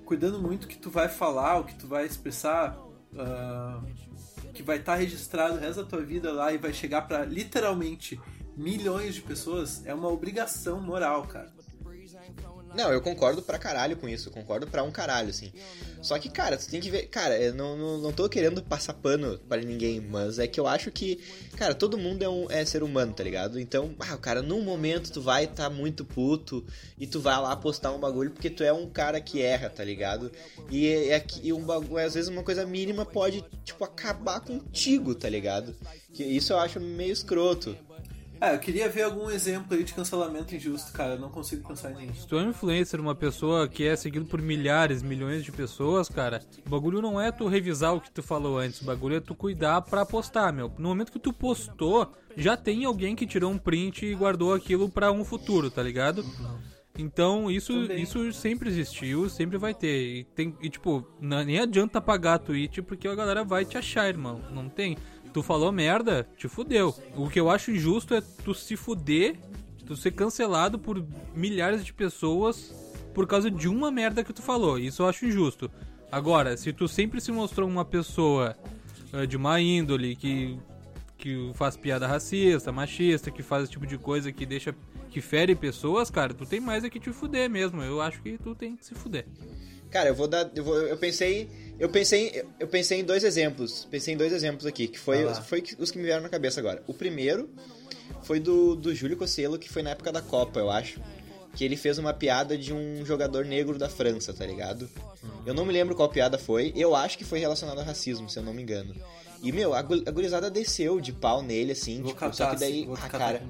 [0.06, 4.94] cuidando muito que tu vai falar, o que tu vai expressar, uh, que vai estar
[4.94, 8.20] tá registrado o resto da tua vida lá e vai chegar para literalmente
[8.56, 11.52] milhões de pessoas, é uma obrigação moral, cara.
[12.74, 15.52] Não, eu concordo pra caralho com isso, concordo pra um caralho, assim.
[16.02, 17.08] Só que, cara, tu tem que ver.
[17.08, 20.68] Cara, eu não, não, não tô querendo passar pano para ninguém, mas é que eu
[20.68, 21.20] acho que,
[21.58, 23.60] cara, todo mundo é, um, é ser humano, tá ligado?
[23.60, 26.66] Então, ah, cara, num momento tu vai estar tá muito puto
[26.98, 29.84] e tu vai lá postar um bagulho porque tu é um cara que erra, tá
[29.84, 30.32] ligado?
[30.70, 35.30] E, é, e um bagulho, às vezes uma coisa mínima pode, tipo, acabar contigo, tá
[35.30, 35.76] ligado?
[36.14, 37.78] Que isso eu acho meio escroto.
[38.42, 41.14] Ah, eu queria ver algum exemplo aí de cancelamento injusto, cara.
[41.14, 42.16] Eu não consigo pensar em nenhum.
[42.16, 46.10] Se tu é um influencer, uma pessoa que é seguido por milhares, milhões de pessoas,
[46.10, 49.20] cara, o bagulho não é tu revisar o que tu falou antes, o bagulho é
[49.20, 50.74] tu cuidar pra postar, meu.
[50.80, 54.90] No momento que tu postou, já tem alguém que tirou um print e guardou aquilo
[54.90, 56.26] pra um futuro, tá ligado?
[56.98, 60.18] Então, isso, isso sempre existiu, sempre vai ter.
[60.20, 63.78] E, tem, e tipo, não, nem adianta apagar a tweet porque a galera vai te
[63.78, 64.42] achar, irmão.
[64.52, 64.98] Não tem
[65.34, 66.96] tu falou merda, te fudeu.
[67.16, 69.36] O que eu acho injusto é tu se fuder,
[69.86, 71.04] tu ser cancelado por
[71.36, 72.74] milhares de pessoas
[73.14, 74.80] por causa de uma merda que tu falou.
[74.80, 75.70] Isso eu acho injusto.
[76.12, 78.56] Agora, se tu sempre se mostrou uma pessoa
[79.14, 80.58] uh, de má índole, que,
[81.18, 84.76] que faz piada racista, machista, que faz esse tipo de coisa que deixa.
[85.10, 87.82] que fere pessoas, cara, tu tem mais é que te fuder mesmo.
[87.82, 89.26] Eu acho que tu tem que se fuder.
[89.90, 90.50] Cara, eu vou dar.
[90.56, 93.88] Eu, vou, eu pensei eu pensei, eu pensei em dois exemplos.
[93.90, 96.60] Pensei em dois exemplos aqui, que foi, ah foi os que me vieram na cabeça
[96.60, 96.84] agora.
[96.86, 97.50] O primeiro
[98.22, 101.02] foi do, do Júlio Cosselo, que foi na época da Copa, eu acho.
[101.56, 104.88] Que ele fez uma piada de um jogador negro da França, tá ligado?
[105.44, 106.72] Eu não me lembro qual piada foi.
[106.76, 108.96] Eu acho que foi relacionado a racismo, se eu não me engano.
[109.42, 112.88] E, meu, a gurizada desceu de pau nele, assim, vou tipo, só que daí.
[113.02, 113.42] Ah, cara.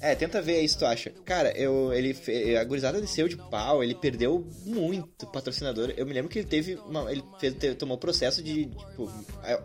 [0.00, 1.10] É, tenta ver aí se tu acha.
[1.24, 2.14] Cara, eu, ele,
[2.58, 5.92] a gurizada desceu de pau, ele perdeu muito patrocinador.
[5.96, 6.74] Eu me lembro que ele teve.
[6.74, 8.66] Uma, ele fez, teve, tomou processo de.
[8.66, 9.10] Tipo,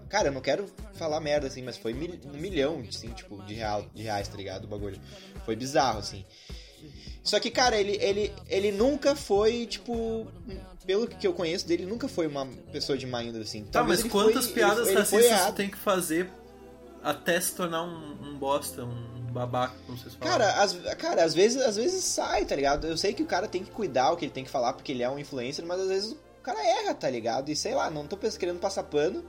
[0.09, 3.53] cara, eu não quero falar merda assim, mas foi mil, um milhão, assim, tipo, de,
[3.53, 4.65] real, de reais, tá ligado?
[4.65, 4.99] O bagulho.
[5.45, 6.25] Foi bizarro, assim.
[7.23, 10.27] Só que, cara, ele, ele, ele nunca foi, tipo.
[10.85, 13.63] Pelo que eu conheço dele, nunca foi uma pessoa de má índole, assim.
[13.65, 16.31] Tá, mas quantas foi, piadas ele, racistas ele tem que fazer
[17.03, 20.31] até se tornar um, um bosta, um babaca, como vocês falam.
[20.31, 22.87] Cara, às, cara às, vezes, às vezes sai, tá ligado?
[22.87, 24.91] Eu sei que o cara tem que cuidar o que ele tem que falar porque
[24.91, 27.49] ele é um influencer, mas às vezes o cara erra, tá ligado?
[27.49, 29.23] E sei lá, não tô querendo passar pano,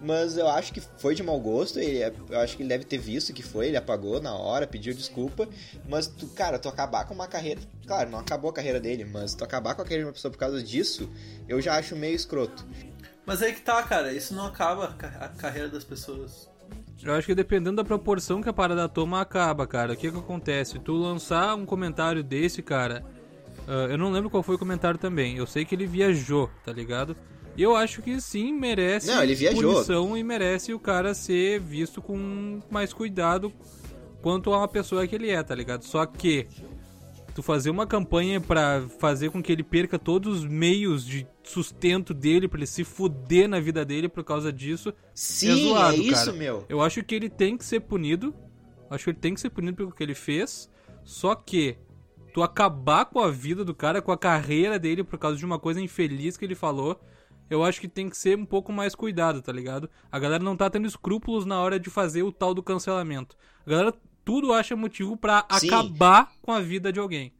[0.00, 1.78] mas eu acho que foi de mau gosto.
[1.78, 4.66] Ele, é, eu acho que ele deve ter visto que foi, ele apagou na hora,
[4.66, 5.48] pediu desculpa.
[5.88, 7.60] Mas, tu, cara, tu acabar com uma carreira.
[7.86, 10.32] Claro, não acabou a carreira dele, mas tu acabar com a carreira de uma pessoa
[10.32, 11.08] por causa disso,
[11.48, 12.66] eu já acho meio escroto.
[13.24, 16.51] Mas aí que tá, cara, isso não acaba a carreira das pessoas.
[17.04, 19.92] Eu acho que dependendo da proporção que a parada toma, acaba, cara.
[19.92, 20.78] O que que acontece?
[20.78, 23.04] Tu lançar um comentário desse, cara.
[23.66, 25.36] Uh, eu não lembro qual foi o comentário também.
[25.36, 27.16] Eu sei que ele viajou, tá ligado?
[27.56, 29.74] E eu acho que sim, merece não, ele viajou.
[29.74, 33.52] punição e merece o cara ser visto com mais cuidado
[34.22, 35.84] quanto a uma pessoa que ele é, tá ligado?
[35.84, 36.46] Só que
[37.34, 42.14] tu fazer uma campanha para fazer com que ele perca todos os meios de sustento
[42.14, 44.90] dele, pra ele se fuder na vida dele por causa disso.
[44.90, 46.36] É Sim, é, zoado, é isso, cara.
[46.36, 46.64] meu.
[46.68, 48.34] Eu acho que ele tem que ser punido.
[48.90, 50.70] Acho que ele tem que ser punido pelo que ele fez.
[51.04, 51.76] Só que
[52.32, 55.58] tu acabar com a vida do cara, com a carreira dele por causa de uma
[55.58, 57.00] coisa infeliz que ele falou,
[57.50, 59.90] eu acho que tem que ser um pouco mais cuidado, tá ligado?
[60.10, 63.36] A galera não tá tendo escrúpulos na hora de fazer o tal do cancelamento.
[63.66, 67.32] A galera tudo acha motivo para acabar com a vida de alguém.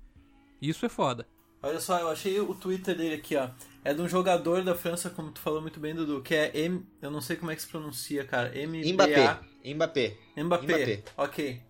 [0.60, 1.26] Isso é foda.
[1.62, 3.48] Olha só, eu achei o Twitter dele aqui, ó.
[3.84, 6.84] É de um jogador da França, como tu falou muito bem, Dudu, que é M.
[7.00, 8.56] Eu não sei como é que se pronuncia, cara.
[8.56, 8.92] M.
[8.92, 9.38] Mbappé.
[9.64, 10.16] Mbappé.
[10.36, 10.66] Mbappé.
[10.66, 11.02] Mbappé.
[11.16, 11.62] Ok.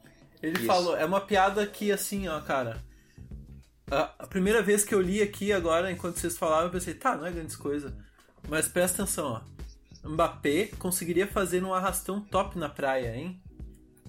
[0.42, 0.66] Ele Isso.
[0.66, 2.83] falou, é uma piada que assim, ó, cara.
[3.90, 7.14] A, a, primeira vez que eu li aqui agora, enquanto vocês falavam, eu pensei, tá,
[7.14, 7.96] não é grande coisa.
[8.48, 9.42] Mas presta atenção,
[10.05, 10.09] ó.
[10.09, 13.40] Mbappé conseguiria fazer um arrastão top na praia, hein?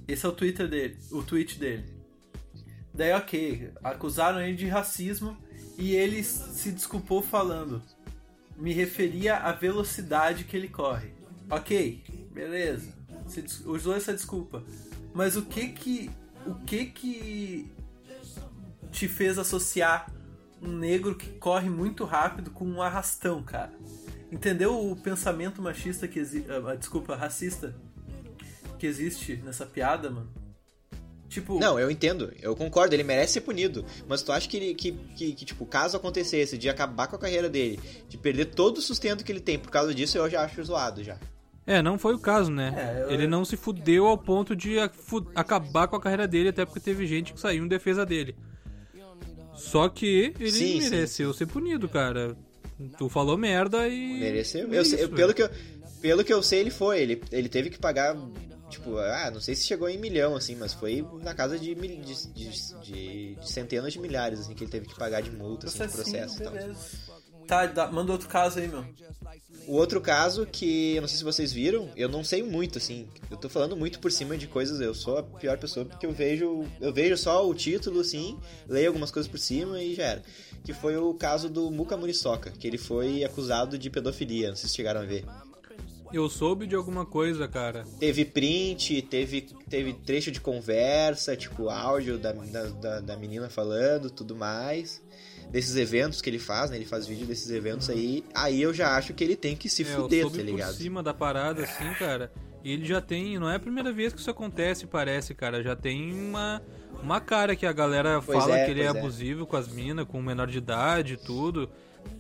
[0.07, 1.85] Esse é o Twitter dele, o tweet dele.
[2.93, 5.37] Daí, ok, acusaram ele de racismo
[5.77, 7.81] e ele se desculpou falando:
[8.57, 11.13] me referia à velocidade que ele corre.
[11.49, 12.93] Ok, beleza.
[13.65, 14.63] Os dois essa desculpa.
[15.13, 16.12] Mas o que que
[16.45, 17.71] o que que
[18.91, 20.12] te fez associar
[20.62, 23.73] um negro que corre muito rápido com um arrastão, cara?
[24.31, 27.75] Entendeu o pensamento machista que existe, ah, desculpa, racista
[28.79, 30.42] que existe nessa piada, mano?
[31.33, 31.59] Tipo...
[31.59, 33.83] Não, eu entendo, eu concordo, ele merece ser punido.
[34.07, 37.19] Mas tu acha que, ele, que, que, que, tipo, caso acontecesse de acabar com a
[37.19, 40.43] carreira dele, de perder todo o sustento que ele tem por causa disso, eu já
[40.43, 41.17] acho zoado já.
[41.65, 42.73] É, não foi o caso, né?
[42.77, 43.11] É, eu...
[43.11, 44.77] Ele não se fudeu ao ponto de
[45.33, 48.35] acabar com a carreira dele, até porque teve gente que saiu em defesa dele.
[49.55, 51.39] Só que ele sim, mereceu sim.
[51.39, 52.35] ser punido, cara.
[52.97, 54.19] Tu falou merda e.
[54.19, 54.71] Mereceu.
[54.71, 55.49] É eu, sei, pelo, que eu,
[56.01, 57.01] pelo que eu sei, ele foi.
[57.01, 58.15] Ele, ele teve que pagar
[58.73, 62.01] Tipo, ah, não sei se chegou em milhão, assim, mas foi na casa de, mil-
[62.01, 65.67] de, de- de- de centenas de milhares, assim, que ele teve que pagar de multa,
[65.67, 66.53] assim, de processo e tal.
[67.47, 68.86] Tá, dá- manda outro caso aí, meu.
[69.67, 73.07] O outro caso que eu não sei se vocês viram, eu não sei muito, assim.
[73.29, 76.12] Eu tô falando muito por cima de coisas, eu sou a pior pessoa porque eu
[76.12, 76.65] vejo.
[76.81, 80.23] Eu vejo só o título, assim, leio algumas coisas por cima e já era.
[80.63, 84.69] Que foi o caso do Muka Muriçoca, que ele foi acusado de pedofilia, não sei
[84.69, 85.25] se chegaram a ver.
[86.13, 87.84] Eu soube de alguma coisa, cara.
[87.99, 94.36] Teve print, teve, teve trecho de conversa, tipo áudio da, da, da, menina falando, tudo
[94.36, 95.02] mais.
[95.49, 96.78] Desses eventos que ele faz, né?
[96.78, 98.23] Ele faz vídeo desses eventos aí.
[98.34, 100.73] Aí eu já acho que ele tem que se É, eu fuder, soube tá ligado?
[100.76, 102.32] por cima da parada, assim, cara.
[102.63, 103.39] E ele já tem.
[103.39, 105.63] Não é a primeira vez que isso acontece, parece, cara.
[105.63, 106.62] Já tem uma,
[107.02, 108.88] uma cara que a galera Pois fala é, que ele é é.
[108.89, 111.69] abusivo com as minas, com menor de idade e tudo.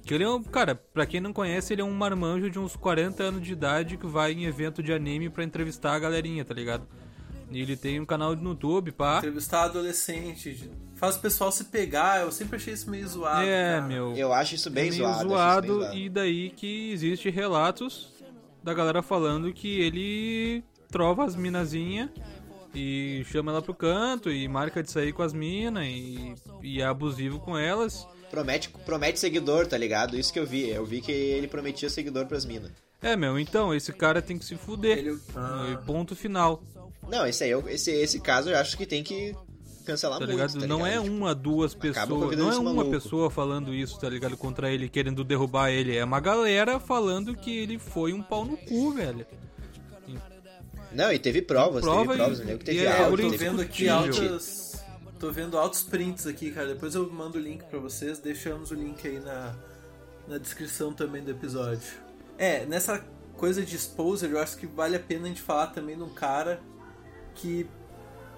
[0.03, 0.43] Que ele é um.
[0.43, 3.97] Cara, pra quem não conhece, ele é um marmanjo de uns 40 anos de idade
[3.97, 6.85] que vai em evento de anime pra entrevistar a galerinha, tá ligado?
[7.49, 9.19] E ele tem um canal no YouTube, pá.
[9.19, 13.45] Entrevistar adolescente, faz o pessoal se pegar, eu sempre achei isso meio zoado.
[13.45, 13.87] É, cara.
[13.87, 14.13] meu.
[14.15, 15.29] Eu acho isso bem é meio zoado.
[15.29, 15.97] zoado, bem zoado.
[15.97, 18.11] e daí que existe relatos
[18.63, 22.09] da galera falando que ele trova as minazinhas
[22.73, 26.85] e chama ela pro canto e marca de sair com as minas e, e é
[26.85, 28.07] abusivo com elas.
[28.33, 30.17] Promete, promete seguidor, tá ligado?
[30.17, 30.67] Isso que eu vi.
[30.67, 32.71] Eu vi que ele prometia seguidor pras minas.
[32.99, 34.97] É, meu, então, esse cara tem que se fuder.
[34.97, 35.69] Ele- Ah.
[35.79, 36.63] E Ponto final,
[37.07, 39.35] Não, esse aí, eu- esse, esse caso eu acho que tem que
[39.85, 40.59] cancelar tá muito, ligado?
[40.61, 41.03] tá não é ligado?
[41.03, 42.89] Tipo, uma, duas pessoas, não é uma maluco.
[42.91, 44.35] pessoa falando isso, tá ligado?
[44.35, 45.95] Contra ele, querendo derrubar ele.
[45.95, 49.27] É uma galera falando que ele foi um pau no cu, velho.
[50.91, 52.39] Não, e teve provas, Prova teve provas.
[52.39, 54.72] e- Eu lembro que e teve é É, eu áudio, tô teve vendo aqui altas.
[55.23, 56.67] Tô vendo altos prints aqui, cara.
[56.67, 58.19] Depois eu mando o link pra vocês.
[58.19, 59.55] Deixamos o link aí na,
[60.27, 61.93] na descrição também do episódio.
[62.37, 62.99] É, nessa
[63.37, 66.13] coisa de exposer, eu acho que vale a pena a gente falar também de um
[66.13, 66.59] cara
[67.35, 67.65] que.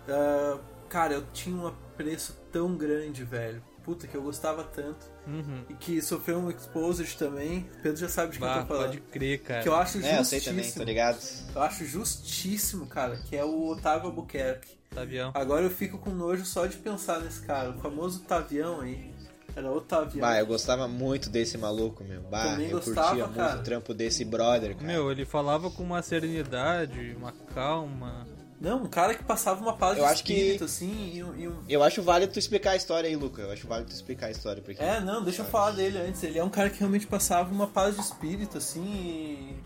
[0.08, 3.64] ah, cara, eu tinha um apreço tão grande, velho.
[3.84, 5.10] Puta, que eu gostava tanto.
[5.28, 5.64] Uhum.
[5.70, 7.68] E que sofreu um exposed também.
[7.82, 8.86] Pedro já sabe de quem eu Bah, tô falando.
[8.88, 9.64] pode crer, cara.
[9.64, 10.56] Que eu acho É, eu sei justíssimo.
[10.58, 11.18] também, tô ligado.
[11.56, 14.76] Eu acho justíssimo, cara, que é o Otávio Albuquerque.
[14.90, 15.32] Tavião.
[15.34, 17.72] Agora eu fico com nojo só de pensar nesse cara.
[17.72, 19.14] O famoso Tavião aí.
[19.56, 20.20] Era Otavião.
[20.22, 22.22] Bah, eu gostava muito desse maluco, meu.
[22.24, 23.60] Bah, Também eu gostava, curtia muito cara.
[23.60, 24.86] o trampo desse brother, cara.
[24.88, 28.28] Meu, ele falava com uma serenidade, uma calma.
[28.60, 31.48] Não, um cara que passava uma paz Eu de acho que- espírito, assim, e, e
[31.48, 31.64] um...
[31.68, 33.42] Eu acho válido tu explicar a história aí, Luca.
[33.42, 34.86] Eu acho válido tu explicar a história pra quem.
[34.86, 36.24] É, não, deixa eu falar dele antes.
[36.24, 39.60] Ele é um cara que realmente passava uma paz de espírito, assim,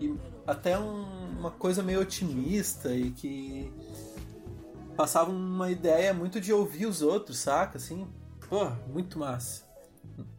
[0.00, 0.16] e, e
[0.46, 3.70] até um- uma coisa meio otimista e que
[4.96, 7.76] passava uma ideia muito de ouvir os outros, saca?
[7.76, 8.08] Assim,
[8.48, 9.64] pô, muito massa.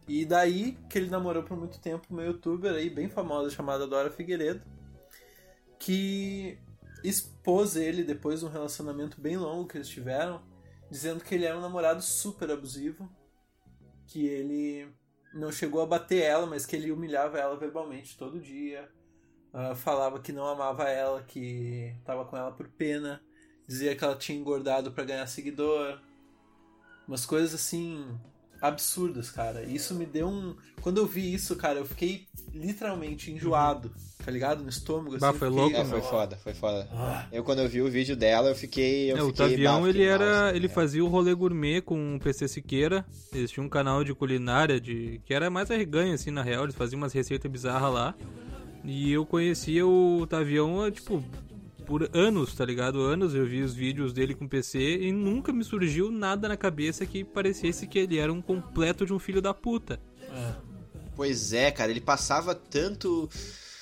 [0.08, 4.10] E daí que ele namorou por muito tempo uma youtuber aí bem famosa chamada Dora
[4.10, 4.62] Figueiredo,
[5.78, 6.58] que
[7.50, 10.40] expôs ele depois de um relacionamento bem longo que eles tiveram,
[10.90, 13.10] dizendo que ele era um namorado super abusivo,
[14.06, 14.88] que ele
[15.34, 18.88] não chegou a bater ela, mas que ele humilhava ela verbalmente todo dia,
[19.52, 23.20] ah, falava que não amava ela, que tava com ela por pena,
[23.68, 26.00] dizia que ela tinha engordado pra ganhar seguidor,
[27.08, 28.16] umas coisas assim
[28.62, 29.64] absurdas, cara.
[29.64, 30.56] Isso me deu um.
[30.82, 33.92] Quando eu vi isso, cara, eu fiquei literalmente enjoado,
[34.24, 34.64] tá ligado?
[34.64, 35.18] No estômago.
[35.20, 36.88] Bah, assim, foi eu louco, fiquei- É, foi foda, foi foda.
[36.92, 37.26] Ah.
[37.32, 39.12] Eu, quando eu vi o vídeo dela, eu fiquei.
[39.12, 40.26] Eu É, o fiquei, Tavião, bah, ele fiquei era.
[40.26, 40.74] mal, assim, ele né?
[40.74, 43.06] fazia o rolê gourmet com o PC Siqueira.
[43.34, 45.22] Eles tinham um canal de culinária de.
[45.26, 46.64] que era mais arreganho, assim, na real.
[46.64, 48.16] Eles faziam umas receitas bizarras lá.
[48.84, 51.22] E eu conhecia o Tavião, tipo,
[51.90, 53.02] por anos, tá ligado?
[53.02, 57.04] Anos eu vi os vídeos dele com PC e nunca me surgiu nada na cabeça
[57.04, 60.00] que parecesse que ele era um completo de um filho da puta.
[60.32, 60.54] É.
[61.16, 63.28] Pois é, cara, ele passava tanto.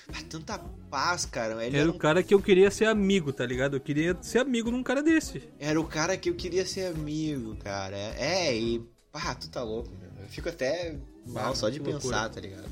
[0.08, 0.58] ah, Tanta
[0.90, 1.54] paz, cara.
[1.66, 3.76] Ele Era era, o cara que eu queria ser amigo, tá ligado?
[3.76, 5.44] Eu queria ser amigo de um cara desse.
[5.60, 7.98] era o cara que eu queria ser amigo, cara.
[7.98, 8.82] É, e.
[9.14, 10.10] Ah, tu tá louco, meu.
[10.24, 12.30] Eu fico até mal Ah, só de pensar, loucura.
[12.30, 12.70] tá ligado?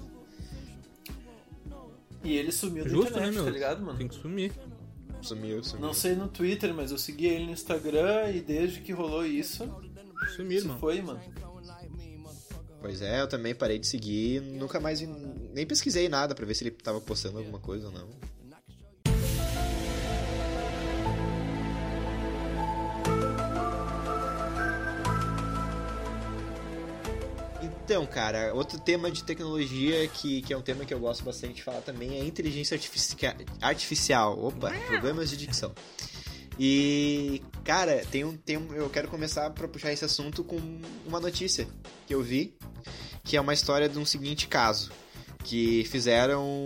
[2.23, 3.45] E ele sumiu da Justo, né, internet, meu?
[3.45, 3.97] tá ligado, mano?
[3.97, 4.51] Tem que sumir.
[5.25, 5.85] Sumiu, sumiu.
[5.87, 9.63] Não sei no Twitter, mas eu segui ele no Instagram e desde que rolou isso,
[10.35, 10.79] se irmão.
[10.79, 11.19] foi, mano.
[12.81, 15.07] Pois é, eu também parei de seguir, nunca mais vi-
[15.53, 18.07] nem pesquisei nada pra ver se ele tava postando alguma coisa ou não.
[27.85, 31.53] Então, cara, outro tema de tecnologia que, que é um tema que eu gosto bastante
[31.53, 34.43] de falar também é inteligência artificia- artificial.
[34.43, 35.71] Opa, problemas de dicção.
[36.59, 40.57] E, cara, tem um, tem um, eu quero começar pra puxar esse assunto com
[41.05, 41.67] uma notícia
[42.07, 42.57] que eu vi,
[43.23, 44.91] que é uma história de um seguinte caso,
[45.43, 46.65] que fizeram,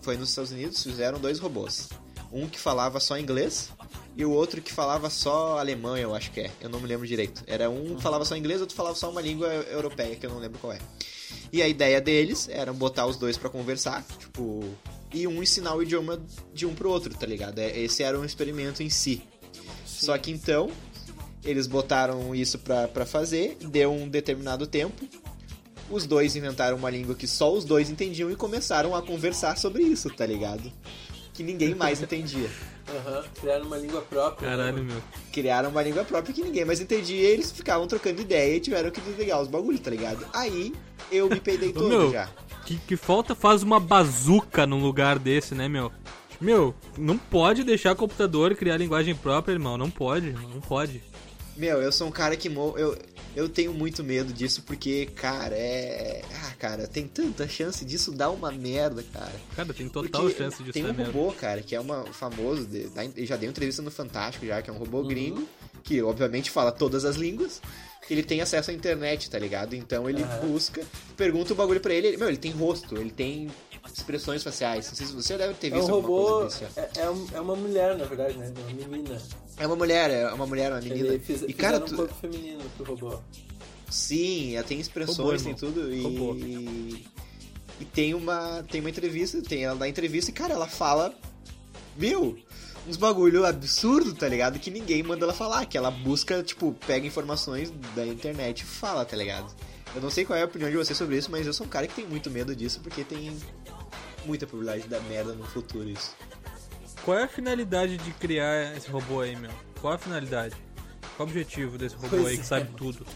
[0.00, 1.88] foi nos Estados Unidos, fizeram dois robôs.
[2.32, 3.70] Um que falava só inglês
[4.16, 6.50] e o outro que falava só alemão, eu acho que é.
[6.60, 7.42] Eu não me lembro direito.
[7.46, 10.38] Era um que falava só inglês, outro falava só uma língua europeia, que eu não
[10.38, 10.78] lembro qual é.
[11.52, 14.64] E a ideia deles era botar os dois para conversar, tipo,
[15.12, 16.20] e um ensinar o idioma
[16.52, 17.58] de um pro outro, tá ligado?
[17.58, 19.22] É, esse era um experimento em si.
[19.84, 20.06] Sim.
[20.06, 20.70] Só que então,
[21.44, 25.06] eles botaram isso pra, pra fazer, deu um determinado tempo,
[25.90, 29.82] os dois inventaram uma língua que só os dois entendiam e começaram a conversar sobre
[29.82, 30.70] isso, tá ligado?
[31.40, 32.50] Que ninguém mais entendia.
[32.86, 33.24] Aham, uhum.
[33.40, 34.50] criaram uma língua própria.
[34.50, 34.56] Né?
[34.58, 35.02] Caralho, meu.
[35.32, 38.90] Criaram uma língua própria que ninguém mais entendia e eles ficavam trocando ideia e tiveram
[38.90, 40.26] que desligar os bagulhos, tá ligado?
[40.34, 40.74] Aí
[41.10, 42.28] eu me peidei todo meu, já.
[42.66, 45.90] Que, que falta faz uma bazuca num lugar desse, né, meu?
[46.38, 49.78] Meu, não pode deixar o computador criar linguagem própria, irmão.
[49.78, 51.02] Não pode, não pode.
[51.60, 52.96] Meu, eu sou um cara que mo eu,
[53.36, 56.22] eu tenho muito medo disso porque, cara, é.
[56.42, 59.34] Ah, cara, tem tanta chance disso dar uma merda, cara.
[59.54, 61.38] Cara, tem total porque chance disso Tem um robô, merda.
[61.38, 62.88] cara, que é uma famoso, de,
[63.26, 65.08] já deu entrevista no Fantástico já, que é um robô uhum.
[65.08, 65.48] gringo,
[65.84, 67.60] que obviamente fala todas as línguas.
[68.08, 69.76] Ele tem acesso à internet, tá ligado?
[69.76, 70.52] Então ele uhum.
[70.52, 70.82] busca,
[71.14, 72.16] pergunta o bagulho pra ele, ele.
[72.16, 73.50] Meu, ele tem rosto, ele tem
[73.92, 74.86] expressões faciais.
[74.88, 77.56] Não sei se você deve ter visto é um robô, desse, é, é, é, uma
[77.56, 78.52] mulher, na verdade, né?
[78.56, 79.22] Uma menina.
[79.56, 81.18] É uma mulher, é uma mulher, uma menina.
[81.18, 81.94] Fiz, e cara, tu...
[81.94, 83.18] um corpo feminino pro robô.
[83.90, 86.34] Sim, ela tem expressões, robô, tem tudo e robô.
[86.36, 91.12] e tem uma tem uma entrevista, tem ela dá entrevista e cara, ela fala
[91.96, 92.38] meu,
[92.86, 94.58] uns bagulho absurdo, tá ligado?
[94.58, 99.04] Que ninguém manda ela falar, que ela busca, tipo, pega informações da internet e fala,
[99.04, 99.54] tá ligado?
[99.94, 101.68] Eu não sei qual é a opinião de você sobre isso, mas eu sou um
[101.68, 103.36] cara que tem muito medo disso, porque tem
[104.24, 106.14] muita probabilidade de dar merda no futuro isso.
[107.04, 109.50] Qual é a finalidade de criar esse robô aí, meu?
[109.80, 110.54] Qual é a finalidade?
[111.16, 112.44] Qual é o objetivo desse robô pois aí que é.
[112.44, 113.06] sabe tudo?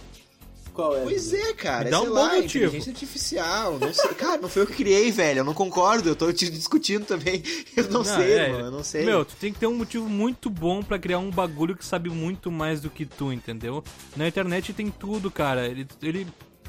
[0.75, 1.03] Qual é?
[1.03, 1.85] Pois é, cara.
[1.85, 2.65] Me dá um bom lá, motivo.
[2.65, 3.79] Inteligência artificial.
[3.79, 4.15] Não sei.
[4.15, 5.39] Cara, não foi eu que criei, velho.
[5.39, 6.09] Eu não concordo.
[6.09, 7.43] Eu tô te discutindo também.
[7.77, 8.65] Eu não, não sei, é, mano.
[8.65, 9.05] Eu não sei.
[9.05, 12.11] Meu, tu tem que ter um motivo muito bom para criar um bagulho que sabe
[12.11, 13.85] muito mais do que tu, entendeu?
[14.17, 15.67] Na internet tem tudo, cara.
[15.67, 15.87] Ele.
[16.03, 16.27] ele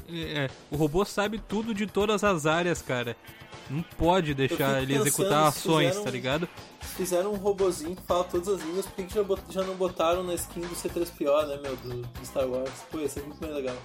[0.08, 3.16] é, o robô sabe tudo de todas as áreas, cara.
[3.68, 6.48] Não pode deixar ele executar ações, fizeram, tá ligado?
[6.94, 10.22] Fizeram um robozinho que fala todas as línguas, por que já, bot, já não botaram
[10.22, 12.70] na skin do C3PO, né, meu, do, do Star Wars?
[12.90, 13.76] Pô, ia ser muito mais legal.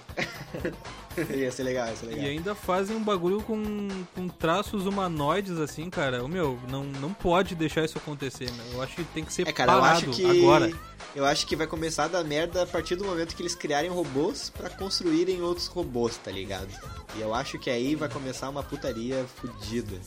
[1.34, 2.24] ia ser legal, ia ser legal.
[2.24, 6.24] E ainda fazem um bagulho com, com traços humanoides, assim, cara.
[6.24, 8.72] O meu, não, não pode deixar isso acontecer, meu.
[8.72, 10.40] Eu acho que tem que ser é, cara, parado eu acho que...
[10.40, 10.72] agora.
[11.14, 13.90] Eu acho que vai começar a dar merda a partir do momento que eles criarem
[13.90, 16.70] robôs para construírem outros robôs, tá ligado?
[17.14, 20.00] E eu acho que aí vai começar uma putaria fodida.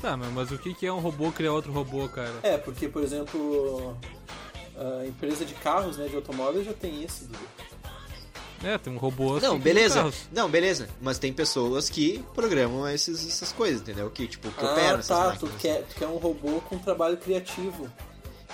[0.00, 2.34] Tá, mas o que é um robô criar outro robô, cara?
[2.42, 3.96] É, porque, por exemplo,
[4.76, 7.38] a empresa de carros, né, de automóveis já tem isso, Dudu.
[8.62, 9.46] É, tem um robô assim.
[9.46, 10.12] Não, beleza.
[10.32, 10.88] Não, beleza.
[11.00, 14.10] Mas tem pessoas que programam esses, essas coisas, entendeu?
[14.10, 15.38] Que, tipo, que ah, operam tá, essas máquinas.
[15.38, 17.90] Tu quer, tu quer um robô com trabalho criativo.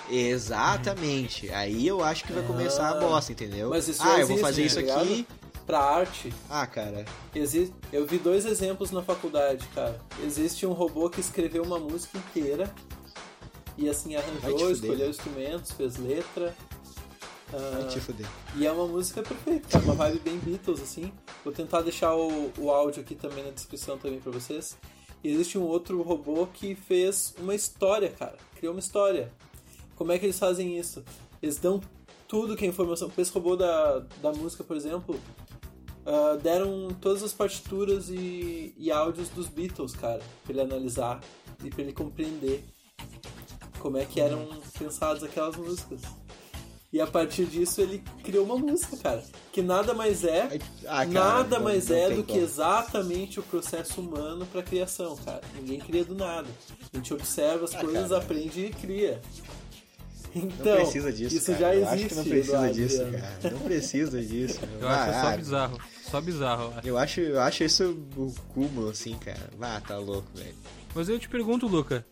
[0.09, 1.51] Exatamente.
[1.51, 3.71] Aí eu acho que vai começar ah, a bosta, entendeu?
[3.71, 5.27] Mas isso ah, eu vou fazer tá isso aqui.
[5.67, 6.33] Pra arte.
[6.49, 7.05] Ah, cara.
[7.35, 10.01] Existe, eu vi dois exemplos na faculdade, cara.
[10.25, 12.73] Existe um robô que escreveu uma música inteira.
[13.77, 16.55] E assim, arranjou, escolheu instrumentos, fez letra.
[17.51, 18.27] Vai te fuder.
[18.57, 21.13] E é uma música perfeita, cara, uma vibe bem Beatles, assim.
[21.45, 24.77] Vou tentar deixar o, o áudio aqui também na descrição também pra vocês.
[25.23, 28.37] E existe um outro robô que fez uma história, cara.
[28.57, 29.33] Criou uma história.
[29.95, 31.05] Como é que eles fazem isso?
[31.43, 31.81] Eles dão
[32.27, 33.11] tudo que é informação.
[33.17, 35.19] Esse robô da, da música, por exemplo,
[36.07, 41.21] uh, deram todas as partituras e, e áudios dos Beatles, cara, pra ele analisar
[41.63, 42.65] e pra ele compreender
[43.81, 46.01] como é que eram pensadas aquelas músicas.
[46.93, 49.23] E a partir disso ele criou uma música, cara.
[49.53, 50.59] Que nada mais é.
[50.87, 52.25] Ah, cara, nada não, mais não é do como.
[52.25, 55.43] que exatamente o processo humano pra criação, cara.
[55.57, 56.49] Ninguém cria do nada.
[56.93, 58.23] A gente observa as ah, coisas, cara.
[58.23, 59.21] aprende e cria.
[60.37, 61.59] Então, não precisa disso, isso cara.
[61.59, 61.95] já eu existe.
[61.95, 63.55] acho que não precisa disso, cara.
[63.55, 64.61] Não precisa disso.
[64.81, 65.81] eu acho ah, só bizarro.
[66.11, 67.21] Só bizarro, eu acho.
[67.21, 69.51] Eu acho isso o cúmulo, assim, cara.
[69.59, 70.55] Vá, tá louco, velho.
[70.95, 72.05] Mas eu te pergunto, Luca.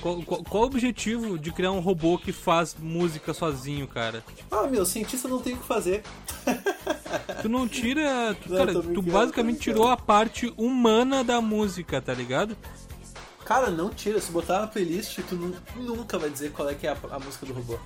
[0.00, 4.24] Qual, qual, qual, o objetivo de criar um robô que faz música sozinho, cara?
[4.50, 6.02] Ah, meu, cientista não tem o que fazer.
[7.40, 8.36] Tu não tira.
[8.42, 12.56] Tu, não, cara, tu basicamente tirou a parte humana da música, tá ligado?
[13.44, 14.20] Cara, não tira.
[14.20, 15.36] Se botar na playlist, tu
[15.76, 17.78] nunca vai dizer qual é que é a, a música do robô.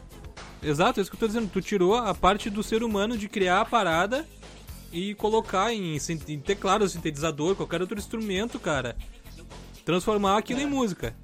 [0.63, 1.51] Exato, é isso que eu tô dizendo.
[1.53, 4.27] Tu tirou a parte do ser humano de criar a parada
[4.93, 5.97] e colocar em,
[6.29, 8.97] em teclado, sintetizador, qualquer outro instrumento, cara.
[9.85, 10.63] Transformar aquilo é.
[10.65, 11.15] em música.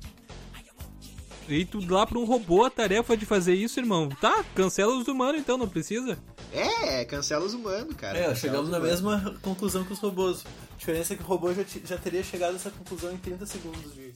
[1.49, 4.09] E tu lá pra um robô a tarefa de fazer isso, irmão.
[4.09, 6.19] Tá, cancela os humanos então, não precisa?
[6.53, 8.17] É, cancela os humanos, cara.
[8.17, 10.45] É, chegamos na mesma conclusão que os robôs.
[10.75, 13.47] A diferença é que o robô já, já teria chegado a essa conclusão em 30
[13.47, 14.13] segundos de,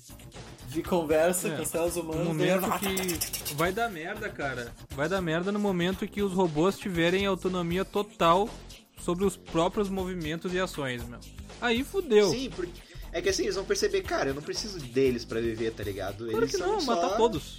[0.69, 2.27] de conversa, É, cancela os No humanos.
[2.27, 4.73] momento daí- que vai dar merda, cara.
[4.91, 8.51] Vai dar merda no momento que os robôs tiverem autonomia total
[9.01, 11.21] sobre os próprios movimentos e ações, meu.
[11.61, 12.31] Aí fudeu.
[12.31, 12.81] Sim, porque.
[13.11, 16.25] É que assim, eles vão perceber, cara, eu não preciso deles pra viver, tá ligado?
[16.27, 16.95] Claro eles que não, só...
[16.95, 17.59] matar todos.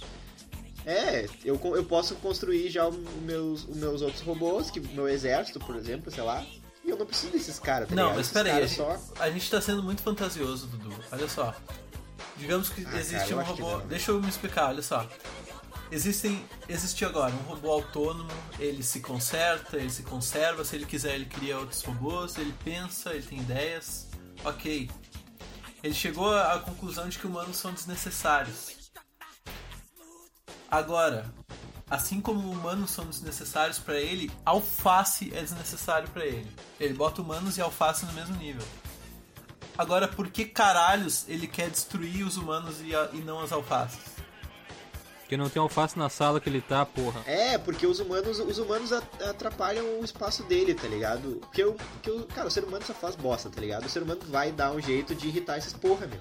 [0.86, 5.08] É, eu, eu posso construir já os meus, os meus outros robôs, que o meu
[5.08, 6.46] exército, por exemplo, sei lá.
[6.90, 9.22] Eu não preciso desses caras, tá Não, mas Esses peraí, a caras gente, só.
[9.22, 10.94] a gente tá sendo muito fantasioso, Dudu.
[11.12, 11.54] Olha só.
[12.36, 13.78] Digamos que Ah, existe cara, um robô.
[13.86, 15.06] Deixa eu me explicar, olha só.
[15.92, 21.14] Existem, existe agora um robô autônomo, ele se conserta, ele se conserva, se ele quiser
[21.16, 24.06] ele cria outros robôs, ele pensa, ele tem ideias.
[24.44, 24.88] Ok.
[25.82, 28.90] Ele chegou à conclusão de que humanos são desnecessários.
[30.70, 31.24] Agora,
[31.90, 36.50] assim como humanos são desnecessários pra ele, alface é desnecessário pra ele.
[36.78, 38.64] Ele bota humanos e alface no mesmo nível.
[39.76, 43.98] Agora, por que caralhos ele quer destruir os humanos e, a- e não as alfaces?
[45.20, 47.22] Porque não tem alface na sala que ele tá, porra.
[47.24, 51.36] É, porque os humanos, os humanos atrapalham o espaço dele, tá ligado?
[51.40, 53.86] Porque, o, porque o, cara, o ser humano só faz bosta, tá ligado?
[53.86, 56.20] O ser humano vai dar um jeito de irritar esses porra, meu.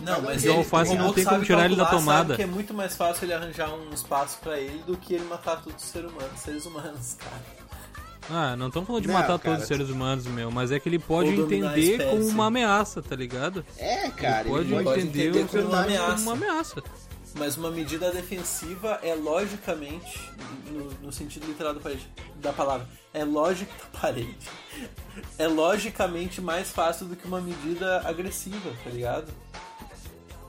[0.00, 2.34] Não, mas ele, alface o não robô tem como tirar ele da tomada.
[2.34, 5.24] Sabe que é muito mais fácil ele arranjar um espaço pra ele do que ele
[5.24, 7.64] matar todos os seres humanos, seres humanos, cara.
[8.30, 9.40] Ah, não estamos falando de Não, matar cara.
[9.40, 13.14] todos os seres humanos, meu, mas é que ele pode entender como uma ameaça, tá
[13.14, 13.64] ligado?
[13.76, 16.22] É, cara, ele pode, ele pode entender, entender ser como uma humano como ameaça.
[16.22, 16.82] uma ameaça.
[17.36, 20.30] Mas uma medida defensiva é logicamente,
[20.70, 24.38] no, no sentido literal da, parede, da palavra, é lógica parede.
[25.36, 29.26] É logicamente mais fácil do que uma medida agressiva, tá ligado?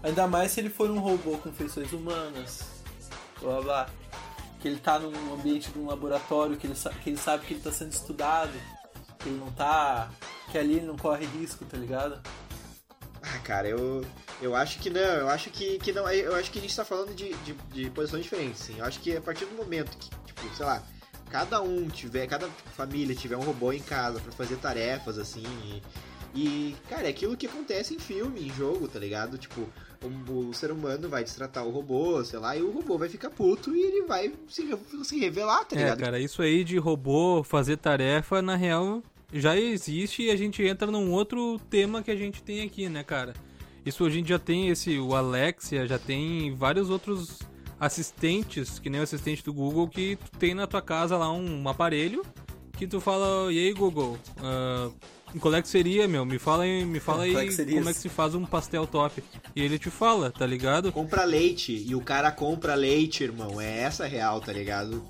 [0.05, 2.61] Ainda mais se ele for um robô com feições humanas,
[3.41, 3.89] blá blá.
[4.61, 7.61] Que ele tá num ambiente de um laboratório, que ele, que ele sabe que ele
[7.61, 8.53] tá sendo estudado,
[9.17, 10.11] que ele não tá.
[10.51, 12.21] que ali ele não corre risco, tá ligado?
[13.19, 14.05] Ah, cara, eu,
[14.39, 16.85] eu acho que não, eu acho que, que não, eu acho que a gente tá
[16.85, 18.77] falando de, de, de posições diferentes, sim.
[18.77, 20.83] Eu acho que a partir do momento que, tipo, sei lá,
[21.31, 25.81] cada um tiver, cada família tiver um robô em casa pra fazer tarefas, assim, e,
[26.35, 29.37] e, cara, é aquilo que acontece em filme, em jogo, tá ligado?
[29.37, 29.67] Tipo,
[30.29, 33.75] o, ser humano vai destratar o robô, sei lá, e o robô vai ficar puto
[33.75, 34.67] e ele vai se,
[35.03, 35.99] se revelar, tá É, ligado?
[35.99, 39.01] cara, isso aí de robô fazer tarefa, na real,
[39.33, 43.03] já existe e a gente entra num outro tema que a gente tem aqui, né,
[43.03, 43.33] cara?
[43.85, 47.39] Isso a gente já tem esse, o Alexia, já tem vários outros
[47.79, 51.61] assistentes, que nem o assistente do Google, que tu tem na tua casa lá um,
[51.61, 52.23] um aparelho
[52.77, 54.89] que tu fala, e aí Google, ah,
[55.39, 56.25] qual é que seria, meu?
[56.25, 58.45] Me fala, aí- me fala aí Qual é que como é que se faz um
[58.45, 59.23] pastel top.
[59.55, 60.91] E ele te fala, tá ligado?
[60.91, 63.59] compra leite e o cara compra leite, irmão.
[63.59, 65.03] É essa real, tá ligado?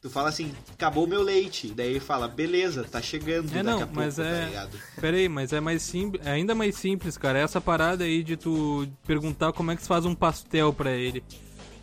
[0.00, 1.72] Tu fala assim, acabou meu leite.
[1.74, 4.68] Daí ele fala, beleza, tá chegando É, não, a pouco, mas tá é-?
[5.00, 7.38] Pera aí, mas é mais simples, é ainda mais simples, cara.
[7.38, 11.22] Essa parada aí de tu perguntar como é que se faz um pastel pra ele.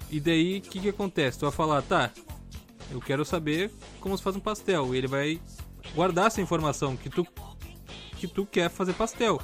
[0.10, 1.40] E daí, o que que acontece?
[1.40, 2.10] Tu vai falar, tá,
[2.90, 3.70] eu quero saber
[4.00, 4.96] como se faz um pastel.
[4.96, 5.42] E ele vai
[5.94, 7.28] guardar essa informação que tu
[8.28, 9.42] que tu quer fazer pastel.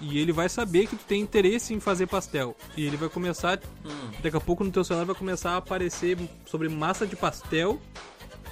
[0.00, 2.56] E ele vai saber que tu tem interesse em fazer pastel.
[2.76, 3.60] E ele vai começar,
[4.22, 6.16] daqui a pouco no teu celular vai começar a aparecer
[6.46, 7.80] sobre massa de pastel,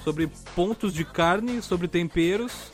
[0.03, 2.71] sobre pontos de carne, sobre temperos,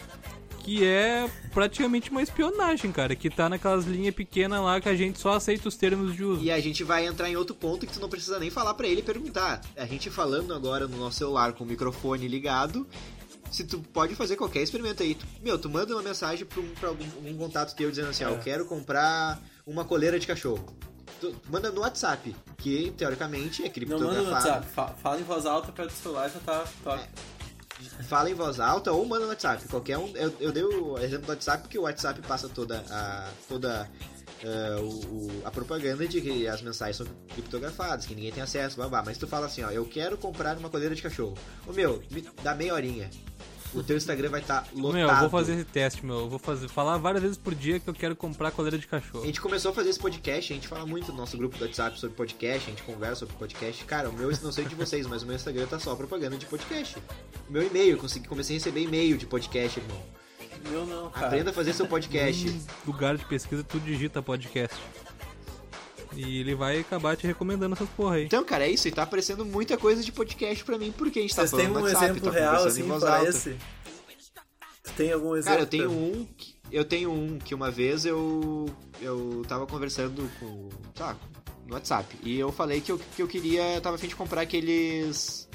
[0.63, 5.19] que é praticamente uma espionagem, cara, que tá naquelas linhas pequenas lá que a gente
[5.19, 6.41] só aceita os termos de uso.
[6.41, 8.87] E a gente vai entrar em outro ponto que tu não precisa nem falar pra
[8.87, 9.61] ele e perguntar.
[9.75, 12.87] A gente falando agora no nosso celular com o microfone ligado,
[13.53, 15.15] se tu pode fazer qualquer experimento aí.
[15.15, 18.25] Tu- meu, tu manda uma mensagem pra, um, pra algum um contato teu dizendo assim,
[18.25, 20.65] ó, eu quero comprar uma coleira de cachorro.
[21.21, 24.33] Tu manda no WhatsApp, que teoricamente é Não manda no criptografado.
[24.47, 26.65] WhatsApp, fa- fala em voz alta perto do celular já tá.
[26.83, 27.07] tá.
[28.07, 29.67] fala em voz alta ou manda no WhatsApp.
[29.67, 30.07] Qualquer um.
[30.17, 33.29] Eu, eu dei o exemplo do WhatsApp porque o WhatsApp passa toda a.
[33.47, 33.89] toda
[34.45, 38.75] ah, o, o- a propaganda de que as mensagens são criptografadas, que ninguém tem acesso,
[38.77, 39.01] babá.
[39.05, 41.37] Mas tu fala assim, ó, eu quero comprar uma coleira de cachorro.
[41.65, 43.09] Ô meu, me dá meia horinha.
[43.73, 44.93] O teu Instagram vai estar lotado.
[44.93, 46.19] Meu, eu vou fazer esse teste, meu.
[46.19, 48.89] Eu vou fazer, falar várias vezes por dia que eu quero comprar coleira de A
[48.89, 49.25] cachorro.
[49.25, 51.99] gente começou a fazer esse podcast, a gente fala muito no nosso grupo do WhatsApp
[51.99, 53.83] sobre podcast, a gente conversa sobre podcast.
[53.85, 56.45] Cara, o meu, não sei de vocês, mas o meu Instagram tá só propaganda de
[56.45, 56.97] podcast.
[57.49, 60.01] O meu e-mail, eu consegui, comecei a receber e-mail de podcast, irmão.
[60.69, 61.27] Meu não, cara.
[61.27, 62.47] Aprenda a fazer seu podcast.
[62.47, 64.77] Em lugar de pesquisa, tu digita podcast.
[66.15, 68.25] E ele vai acabar te recomendando essas porra aí.
[68.25, 68.87] Então, cara, é isso.
[68.87, 71.65] E tá aparecendo muita coisa de podcast pra mim, porque a gente tá Vocês falando
[71.65, 73.29] têm no um WhatsApp, exemplo tá real conversando assim pra alta.
[73.29, 73.55] esse?
[74.83, 75.49] Tu tem algum exemplo?
[75.51, 76.25] Cara, eu tenho um.
[76.37, 78.65] que- Eu tenho um que uma vez eu.
[79.01, 80.69] Eu tava conversando com.
[80.95, 81.15] Tá,
[81.67, 82.17] no WhatsApp.
[82.23, 83.75] E eu falei que eu, que eu queria.
[83.75, 85.47] Eu tava a fim de comprar aqueles.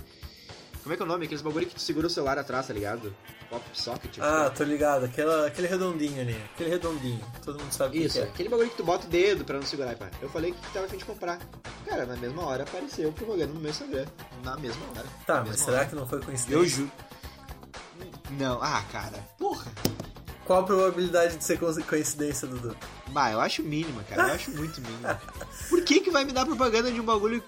[0.83, 1.25] Como é que é o nome?
[1.27, 3.15] Aqueles bagulho que tu segura o celular atrás, tá ligado?
[3.51, 4.11] Pop socket.
[4.13, 4.25] tipo.
[4.27, 5.05] Ah, tô ligado.
[5.07, 6.37] Aquela, aquele redondinho ali.
[6.55, 7.21] Aquele redondinho.
[7.45, 8.29] Todo mundo sabe Isso, que é.
[8.29, 10.11] aquele bagulho que tu bota o dedo pra não segurar, pá.
[10.21, 11.39] Eu falei que tava a fim de comprar.
[11.87, 14.05] Cara, na mesma hora apareceu propaganda no meu Instagram.
[14.45, 15.07] Na mesma hora.
[15.27, 15.87] Tá, Na mas mesma será hora.
[15.87, 16.55] que não foi coincidência?
[16.63, 16.93] Eu juro.
[18.33, 19.17] Não, ah, cara.
[19.39, 19.71] Porra.
[20.45, 22.77] Qual a probabilidade de ser co- coincidência, Dudu?
[23.09, 24.29] Bah, eu acho mínima, cara.
[24.29, 25.21] Eu acho muito mínima.
[25.69, 27.43] Por que que vai me dar propaganda de um bagulho...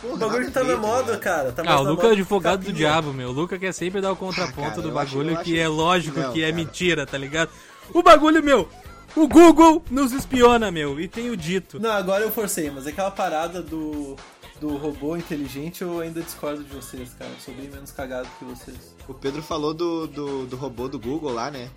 [0.00, 1.20] Porra, O bagulho que tá na moda, ligado?
[1.20, 1.52] cara.
[1.52, 3.30] Tá Ah, o Luca é moda advogado do diabo, meu.
[3.30, 5.60] O Luca quer sempre dar o contraponto Ah, cara, do acho- bagulho eu que acho-
[5.60, 6.56] é lógico Não, que é cara.
[6.56, 7.50] mentira, tá ligado?
[7.94, 8.68] O bagulho, meu,
[9.16, 11.80] o Google nos espiona, meu, e tenho dito.
[11.80, 14.16] Não, agora eu forcei, mas aquela parada do,
[14.60, 17.30] do robô inteligente eu ainda discordo de vocês, cara.
[17.30, 18.76] Eu sou bem menos cagado que vocês.
[19.08, 21.70] O Pedro falou do, do, do robô do Google lá, né?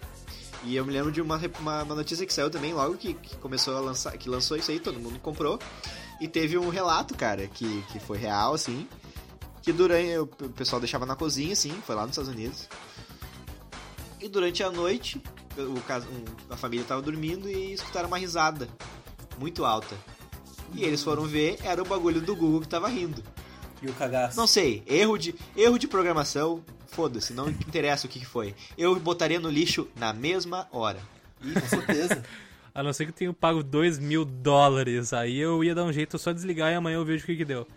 [0.66, 3.38] E eu me lembro de uma, uma, uma notícia que saiu também logo que, que
[3.38, 5.58] começou a lançar, que lançou isso aí, todo mundo comprou.
[6.20, 8.88] E teve um relato, cara, que, que foi real, assim.
[9.62, 10.18] Que durante.
[10.18, 12.68] O pessoal deixava na cozinha, assim, foi lá nos Estados Unidos.
[14.20, 15.22] E durante a noite,
[15.58, 18.68] o, a família tava dormindo e escutaram uma risada
[19.38, 19.96] muito alta.
[20.74, 23.24] E eles foram ver, era o bagulho do Google que tava rindo.
[23.82, 24.38] E o cagaço.
[24.38, 28.54] Não sei, erro de, erro de programação, foda-se, não interessa o que que foi.
[28.78, 31.00] Eu botaria no lixo na mesma hora.
[31.42, 32.24] Com certeza.
[32.80, 35.12] A não ser que eu tenha pago 2 mil dólares.
[35.12, 37.44] Aí eu ia dar um jeito só desligar e amanhã eu vejo o que que
[37.44, 37.68] deu.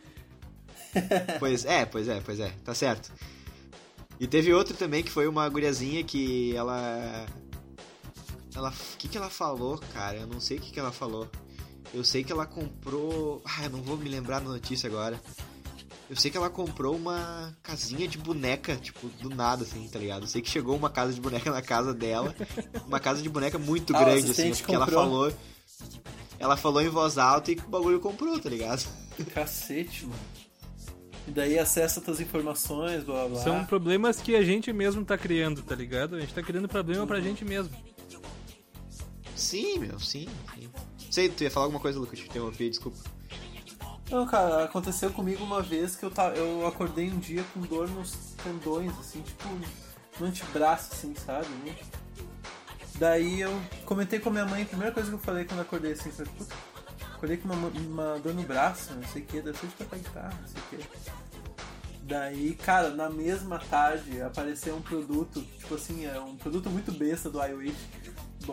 [1.40, 3.10] Pois é, pois é, pois é, tá certo.
[4.20, 7.26] E teve outro também que foi uma guriazinha que ela.
[8.54, 8.68] Ela.
[8.68, 10.18] O que que ela falou, cara?
[10.18, 11.28] Eu não sei o que que ela falou.
[11.92, 13.42] Eu sei que ela comprou.
[13.44, 15.20] Ah, eu não vou me lembrar da notícia agora.
[16.12, 20.24] Eu sei que ela comprou uma casinha de boneca, tipo, do nada, assim, tá ligado?
[20.24, 22.34] Eu sei que chegou uma casa de boneca na casa dela.
[22.86, 25.02] Uma casa de boneca muito Ah, grande, assim, porque ela comprou.
[25.04, 25.32] falou.
[26.38, 28.86] Ela falou em voz alta e o bagulho comprou, tá ligado?
[29.32, 30.20] Cacete, mano.
[31.26, 33.42] E daí acessa tuas informações, blá blá blá.
[33.42, 36.16] São problemas que a gente mesmo tá criando, tá ligado?
[36.16, 37.74] A gente tá criando problema pra gente mesmo.
[39.34, 40.68] Sim, meu, sim, sim.
[41.10, 42.18] Sei, tu ia falar alguma coisa, Lucas?
[42.18, 42.98] Te interrompi, desculpa.
[44.12, 46.28] Não, cara, aconteceu comigo uma vez que eu, ta...
[46.28, 48.12] eu acordei um dia com dor nos
[48.44, 49.48] tendões, assim, tipo,
[50.20, 51.48] no antebraço, assim, sabe?
[51.64, 51.74] né?
[52.96, 53.50] Daí eu
[53.86, 56.26] comentei com a minha mãe, a primeira coisa que eu falei quando acordei, assim, foi,
[56.26, 56.54] puta,
[57.14, 59.96] acordei com uma, uma dor no braço, não sei o que, deve ser de tocar
[59.96, 60.88] não sei o que.
[62.02, 67.30] Daí, cara, na mesma tarde apareceu um produto, tipo assim, é um produto muito besta
[67.30, 67.88] do iWish,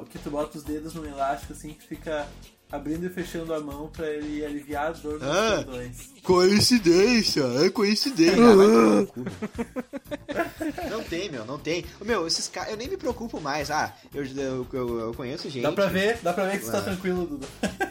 [0.09, 2.25] que tu bota os dedos num elástico, assim, que fica
[2.71, 5.63] abrindo e fechando a mão pra ele aliviar a dor nos Ah.
[5.65, 6.09] tendões.
[6.23, 8.37] Coincidência, é coincidência.
[10.29, 11.83] Ah, não tem, meu, não tem.
[12.03, 13.71] Meu, esses caras, eu nem me preocupo mais.
[13.71, 15.63] Ah, eu, eu, eu, eu conheço gente.
[15.63, 17.47] Dá pra ver, dá pra ver que você tá tranquilo, Dudu.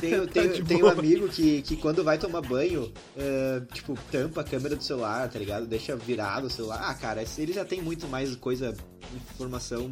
[0.00, 4.44] Tenho, tenho, tenho um amigo que, que quando vai tomar banho, é, tipo, tampa a
[4.44, 5.66] câmera do celular, tá ligado?
[5.66, 6.84] Deixa virado o celular.
[6.88, 8.76] Ah, cara, ele já tem muito mais coisa,
[9.12, 9.90] informação,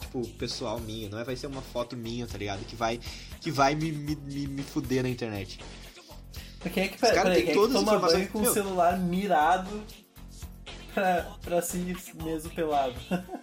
[0.00, 1.10] tipo, pessoal minha.
[1.10, 1.24] Não é?
[1.24, 2.64] vai ser uma foto minha, tá ligado?
[2.64, 2.98] Que vai,
[3.42, 5.58] que vai me, me, me, me fuder na internet.
[6.64, 8.30] Mas Quem é que, Os peraí, têm quem é que todas as toma banho informações-
[8.30, 8.52] com o Meu.
[8.54, 9.82] celular mirado
[10.94, 11.78] pra, pra si
[12.22, 12.94] mesmo pelado?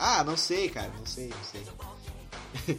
[0.00, 2.78] Ah, não sei, cara, não sei, não sei.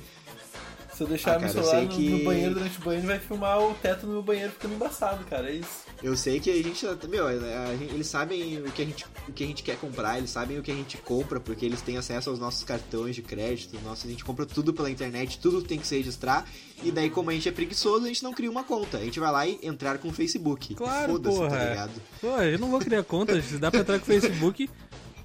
[0.93, 2.99] Se eu deixar Ah, meu cara, eu celular no, que- no banheiro durante o banho,
[3.01, 5.49] ele vai filmar o teto no meu banheiro ficando embaçado, cara.
[5.49, 5.83] É isso.
[6.01, 9.33] Eu sei que a gente, meu, a gente- eles sabem o que, a gente, o
[9.33, 11.97] que a gente quer comprar, eles sabem o que a gente compra, porque eles têm
[11.97, 15.77] acesso aos nossos cartões de crédito, nosso, a gente compra tudo pela internet, tudo tem
[15.77, 16.47] que se registrar,
[16.81, 19.19] e daí como a gente é preguiçoso, a gente não cria uma conta, a gente
[19.19, 20.73] vai lá e entrar com o Facebook.
[20.75, 21.49] Claro, Foda-se, porra.
[21.49, 21.91] tá ligado?
[22.21, 24.69] Pô, eu não vou criar conta, se dá pra entrar com o Facebook.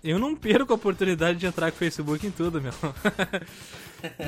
[0.04, 2.72] Eu não perco a oportunidade de entrar com o Facebook em tudo, meu.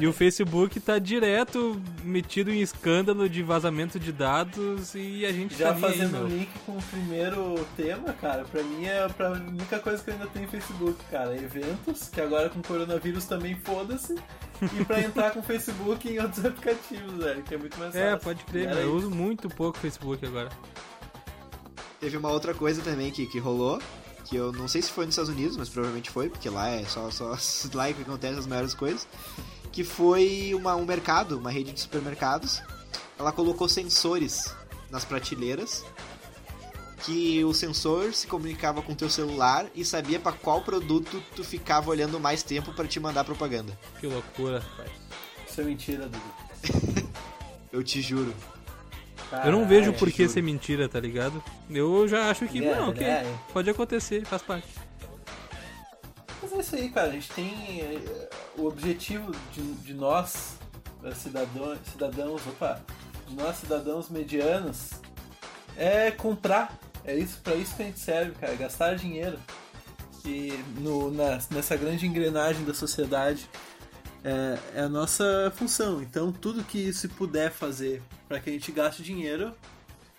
[0.00, 5.54] E o Facebook tá direto metido em escândalo de vazamento de dados e a gente
[5.54, 9.32] Já tá aí, fazendo um link com o primeiro tema, cara, pra mim é pra
[9.32, 11.36] única coisa que eu ainda tenho no Facebook, cara.
[11.36, 14.14] Eventos, que agora com o coronavírus também foda-se.
[14.62, 18.08] E pra entrar com o Facebook em outros aplicativos, velho, que é muito mais fácil.
[18.08, 18.78] É, pode crer, meu.
[18.78, 20.48] Eu uso muito pouco o Facebook agora.
[22.00, 23.78] Teve uma outra coisa também que, que rolou,
[24.26, 26.84] que eu não sei se foi nos Estados Unidos, mas provavelmente foi, porque lá é
[26.84, 27.36] só, só
[27.74, 29.06] lá que acontecem as maiores coisas,
[29.72, 32.60] que foi uma, um mercado, uma rede de supermercados,
[33.18, 34.54] ela colocou sensores
[34.90, 35.84] nas prateleiras,
[37.04, 41.44] que o sensor se comunicava com o teu celular e sabia pra qual produto tu
[41.44, 43.78] ficava olhando mais tempo pra te mandar propaganda.
[44.00, 44.90] Que loucura, rapaz.
[45.48, 47.06] Isso é mentira, Dudu.
[47.70, 48.34] Eu te juro.
[49.44, 51.42] Eu não vejo por que ser mentira, tá ligado?
[51.68, 53.26] Eu já acho que, É, não, ok, é.
[53.52, 54.68] pode acontecer, faz parte.
[56.42, 57.08] Mas é isso aí, cara.
[57.08, 60.56] A gente tem eh, o objetivo de, de nós,
[61.02, 62.80] eh, cidadãos, cidadãos, opa,
[63.26, 64.90] de nós cidadãos medianos,
[65.76, 69.38] é comprar, É isso, pra isso que a gente serve, cara, gastar dinheiro.
[70.24, 73.48] E no, na, nessa grande engrenagem da sociedade
[74.26, 76.02] é, é, a nossa função.
[76.02, 79.52] Então tudo que se puder fazer para que a gente gaste dinheiro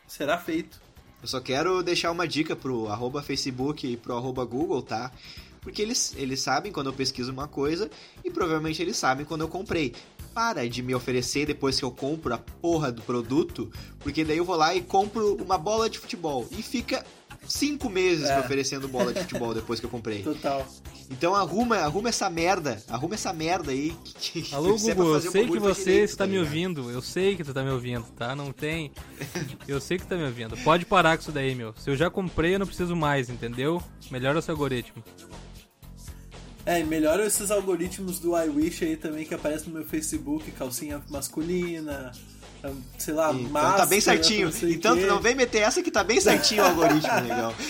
[0.07, 0.79] será feito.
[1.21, 5.11] Eu só quero deixar uma dica pro arroba Facebook e pro arroba Google, tá?
[5.59, 7.89] Porque eles, eles sabem quando eu pesquiso uma coisa
[8.23, 9.93] e provavelmente eles sabem quando eu comprei.
[10.33, 14.45] Para de me oferecer depois que eu compro a porra do produto, porque daí eu
[14.45, 17.03] vou lá e compro uma bola de futebol e fica
[17.47, 18.35] cinco meses É.
[18.35, 20.21] me oferecendo bola de futebol depois que eu comprei.
[20.23, 20.65] Total.
[21.09, 23.95] Então arruma, arruma essa merda, arruma essa merda aí.
[24.03, 26.91] Que, que Alô, Google, eu sei que você direito, está tá me ouvindo.
[26.91, 28.35] Eu sei que tu tá me ouvindo, tá?
[28.35, 28.91] Não tem.
[29.67, 30.55] Eu sei que tu tá me ouvindo.
[30.57, 31.73] Pode parar com isso daí, meu.
[31.77, 33.81] Se eu já comprei, eu não preciso mais, entendeu?
[34.09, 35.03] Melhora o seu algoritmo.
[36.65, 41.01] É, e melhora esses algoritmos do iWish aí também que aparecem no meu Facebook, calcinha
[41.09, 42.11] masculina,
[42.97, 44.51] sei lá, Então máscara, tá bem certinho.
[44.61, 47.53] não Então não vem meter essa que tá bem certinho o algoritmo, legal.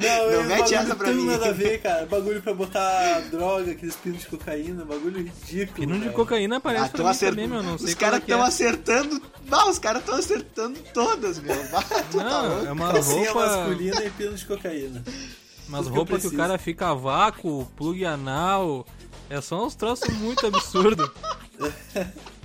[0.00, 1.26] Não, Não mete essa pra tem mim.
[1.26, 2.06] nada a ver, cara.
[2.06, 5.74] Bagulho pra botar droga, aqueles pinos de cocaína, bagulho ridículo.
[5.86, 7.62] Pino de cocaína aparece Ah, pra mim acert- também, meu.
[7.62, 8.48] Não sei Os caras é que estão é.
[8.48, 9.22] acertando.
[9.50, 11.54] Ah, os caras estão acertando todas, meu.
[11.74, 12.66] Ah, tá Não, louco.
[12.66, 13.46] é uma Calcinha roupa.
[13.56, 15.04] masculina e pino de cocaína.
[15.68, 18.86] Umas Tudo que eu roupas que o cara fica a vácuo, plug anal.
[19.28, 21.10] É só uns troços muito absurdos.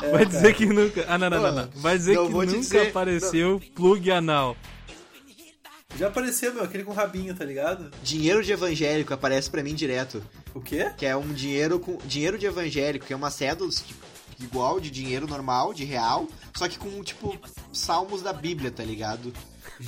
[0.10, 0.24] Vai cara.
[0.26, 1.04] dizer que nunca.
[1.08, 1.52] Ah, não, não, não.
[1.54, 1.68] não.
[1.74, 4.56] Vai dizer Não que nunca dizer- apareceu plug anal.
[5.98, 7.90] Já apareceu, meu, aquele com rabinho, tá ligado?
[8.02, 10.24] Dinheiro de evangélico aparece pra mim direto.
[10.54, 10.90] O quê?
[10.96, 11.98] Que é um dinheiro com.
[12.06, 14.02] Dinheiro de evangélico, que é uma cédula tipo,
[14.40, 16.26] igual de dinheiro normal, de real,
[16.56, 17.36] só que com, tipo,
[17.72, 19.32] salmos da Bíblia, tá ligado?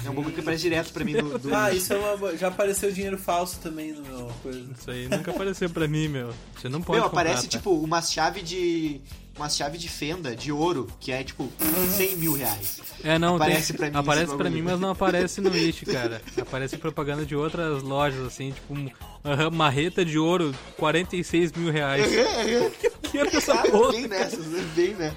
[0.04, 1.38] É um bagulho que aparece direto pra mim no.
[1.38, 2.36] do- Ah, isso é uma.
[2.36, 4.64] Já apareceu dinheiro falso também no meu coisa.
[4.78, 6.32] Isso aí nunca apareceu pra mim, meu.
[6.56, 7.58] Você não pode Meu, comprar, aparece, tá?
[7.58, 9.00] tipo, uma chave de.
[9.36, 11.50] Uma chave de fenda de ouro, que é tipo
[11.96, 12.80] 100 mil reais.
[13.02, 16.22] É, não, aparece tem, pra mim aparece pra mim, mas não aparece no Wish, cara.
[16.40, 22.06] Aparece propaganda de outras lojas, assim, tipo, uma marreta de ouro, 46 mil reais.
[23.10, 23.90] que é essa Cara, porra?
[23.90, 24.64] bem nessas, né?
[24.76, 25.16] Bem nessas.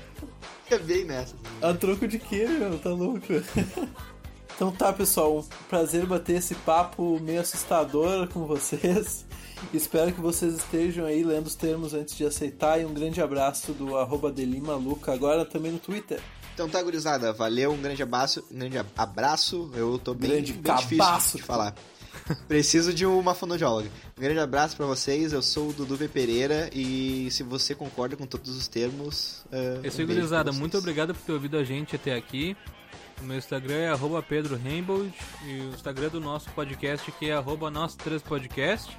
[0.72, 1.36] É bem nessas.
[1.62, 2.80] A troco de quê, meu?
[2.80, 3.22] Tá louco?
[4.58, 5.38] Então tá, pessoal.
[5.38, 9.24] Um prazer bater esse papo meio assustador com vocês.
[9.72, 12.82] Espero que vocês estejam aí lendo os termos antes de aceitar.
[12.82, 16.20] E um grande abraço do arroba Delimaluca, agora também no Twitter.
[16.56, 17.32] Então tá, gurizada.
[17.34, 18.44] Valeu, um grande abraço.
[18.52, 19.70] Um grande abraço.
[19.76, 21.38] Eu tô bem, Grande bem difícil cabaço.
[21.38, 21.76] de falar.
[22.48, 23.92] Preciso de uma fonoaudióloga.
[24.18, 25.34] Um grande abraço pra vocês.
[25.34, 26.08] Eu sou o Dudu V.
[26.08, 29.46] Pereira e se você concorda com todos os termos.
[29.52, 30.52] Uh, É isso aí, um beijo pra gurizada.
[30.52, 32.58] Muito obrigado por ter ouvido a gente até aqui.
[33.22, 34.60] O meu Instagram é arroba Pedro
[35.44, 38.96] e o Instagram do nosso podcast que é arroba nosso 3 podcast.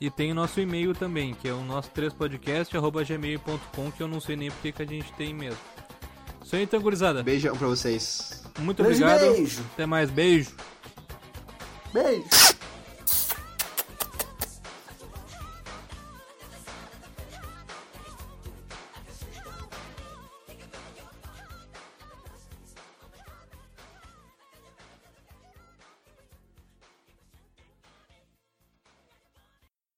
[0.00, 4.00] E tem o nosso e-mail também, que é o nosso 3 podcast arroba gmail.com, que
[4.00, 5.58] eu não sei nem porque que a gente tem mesmo.
[6.44, 7.22] Isso aí então, gurizada.
[7.22, 8.44] Beijão pra vocês.
[8.60, 9.32] Muito Grande obrigado.
[9.32, 9.60] beijo.
[9.74, 10.54] Até mais, beijo.
[11.92, 12.24] Beijo!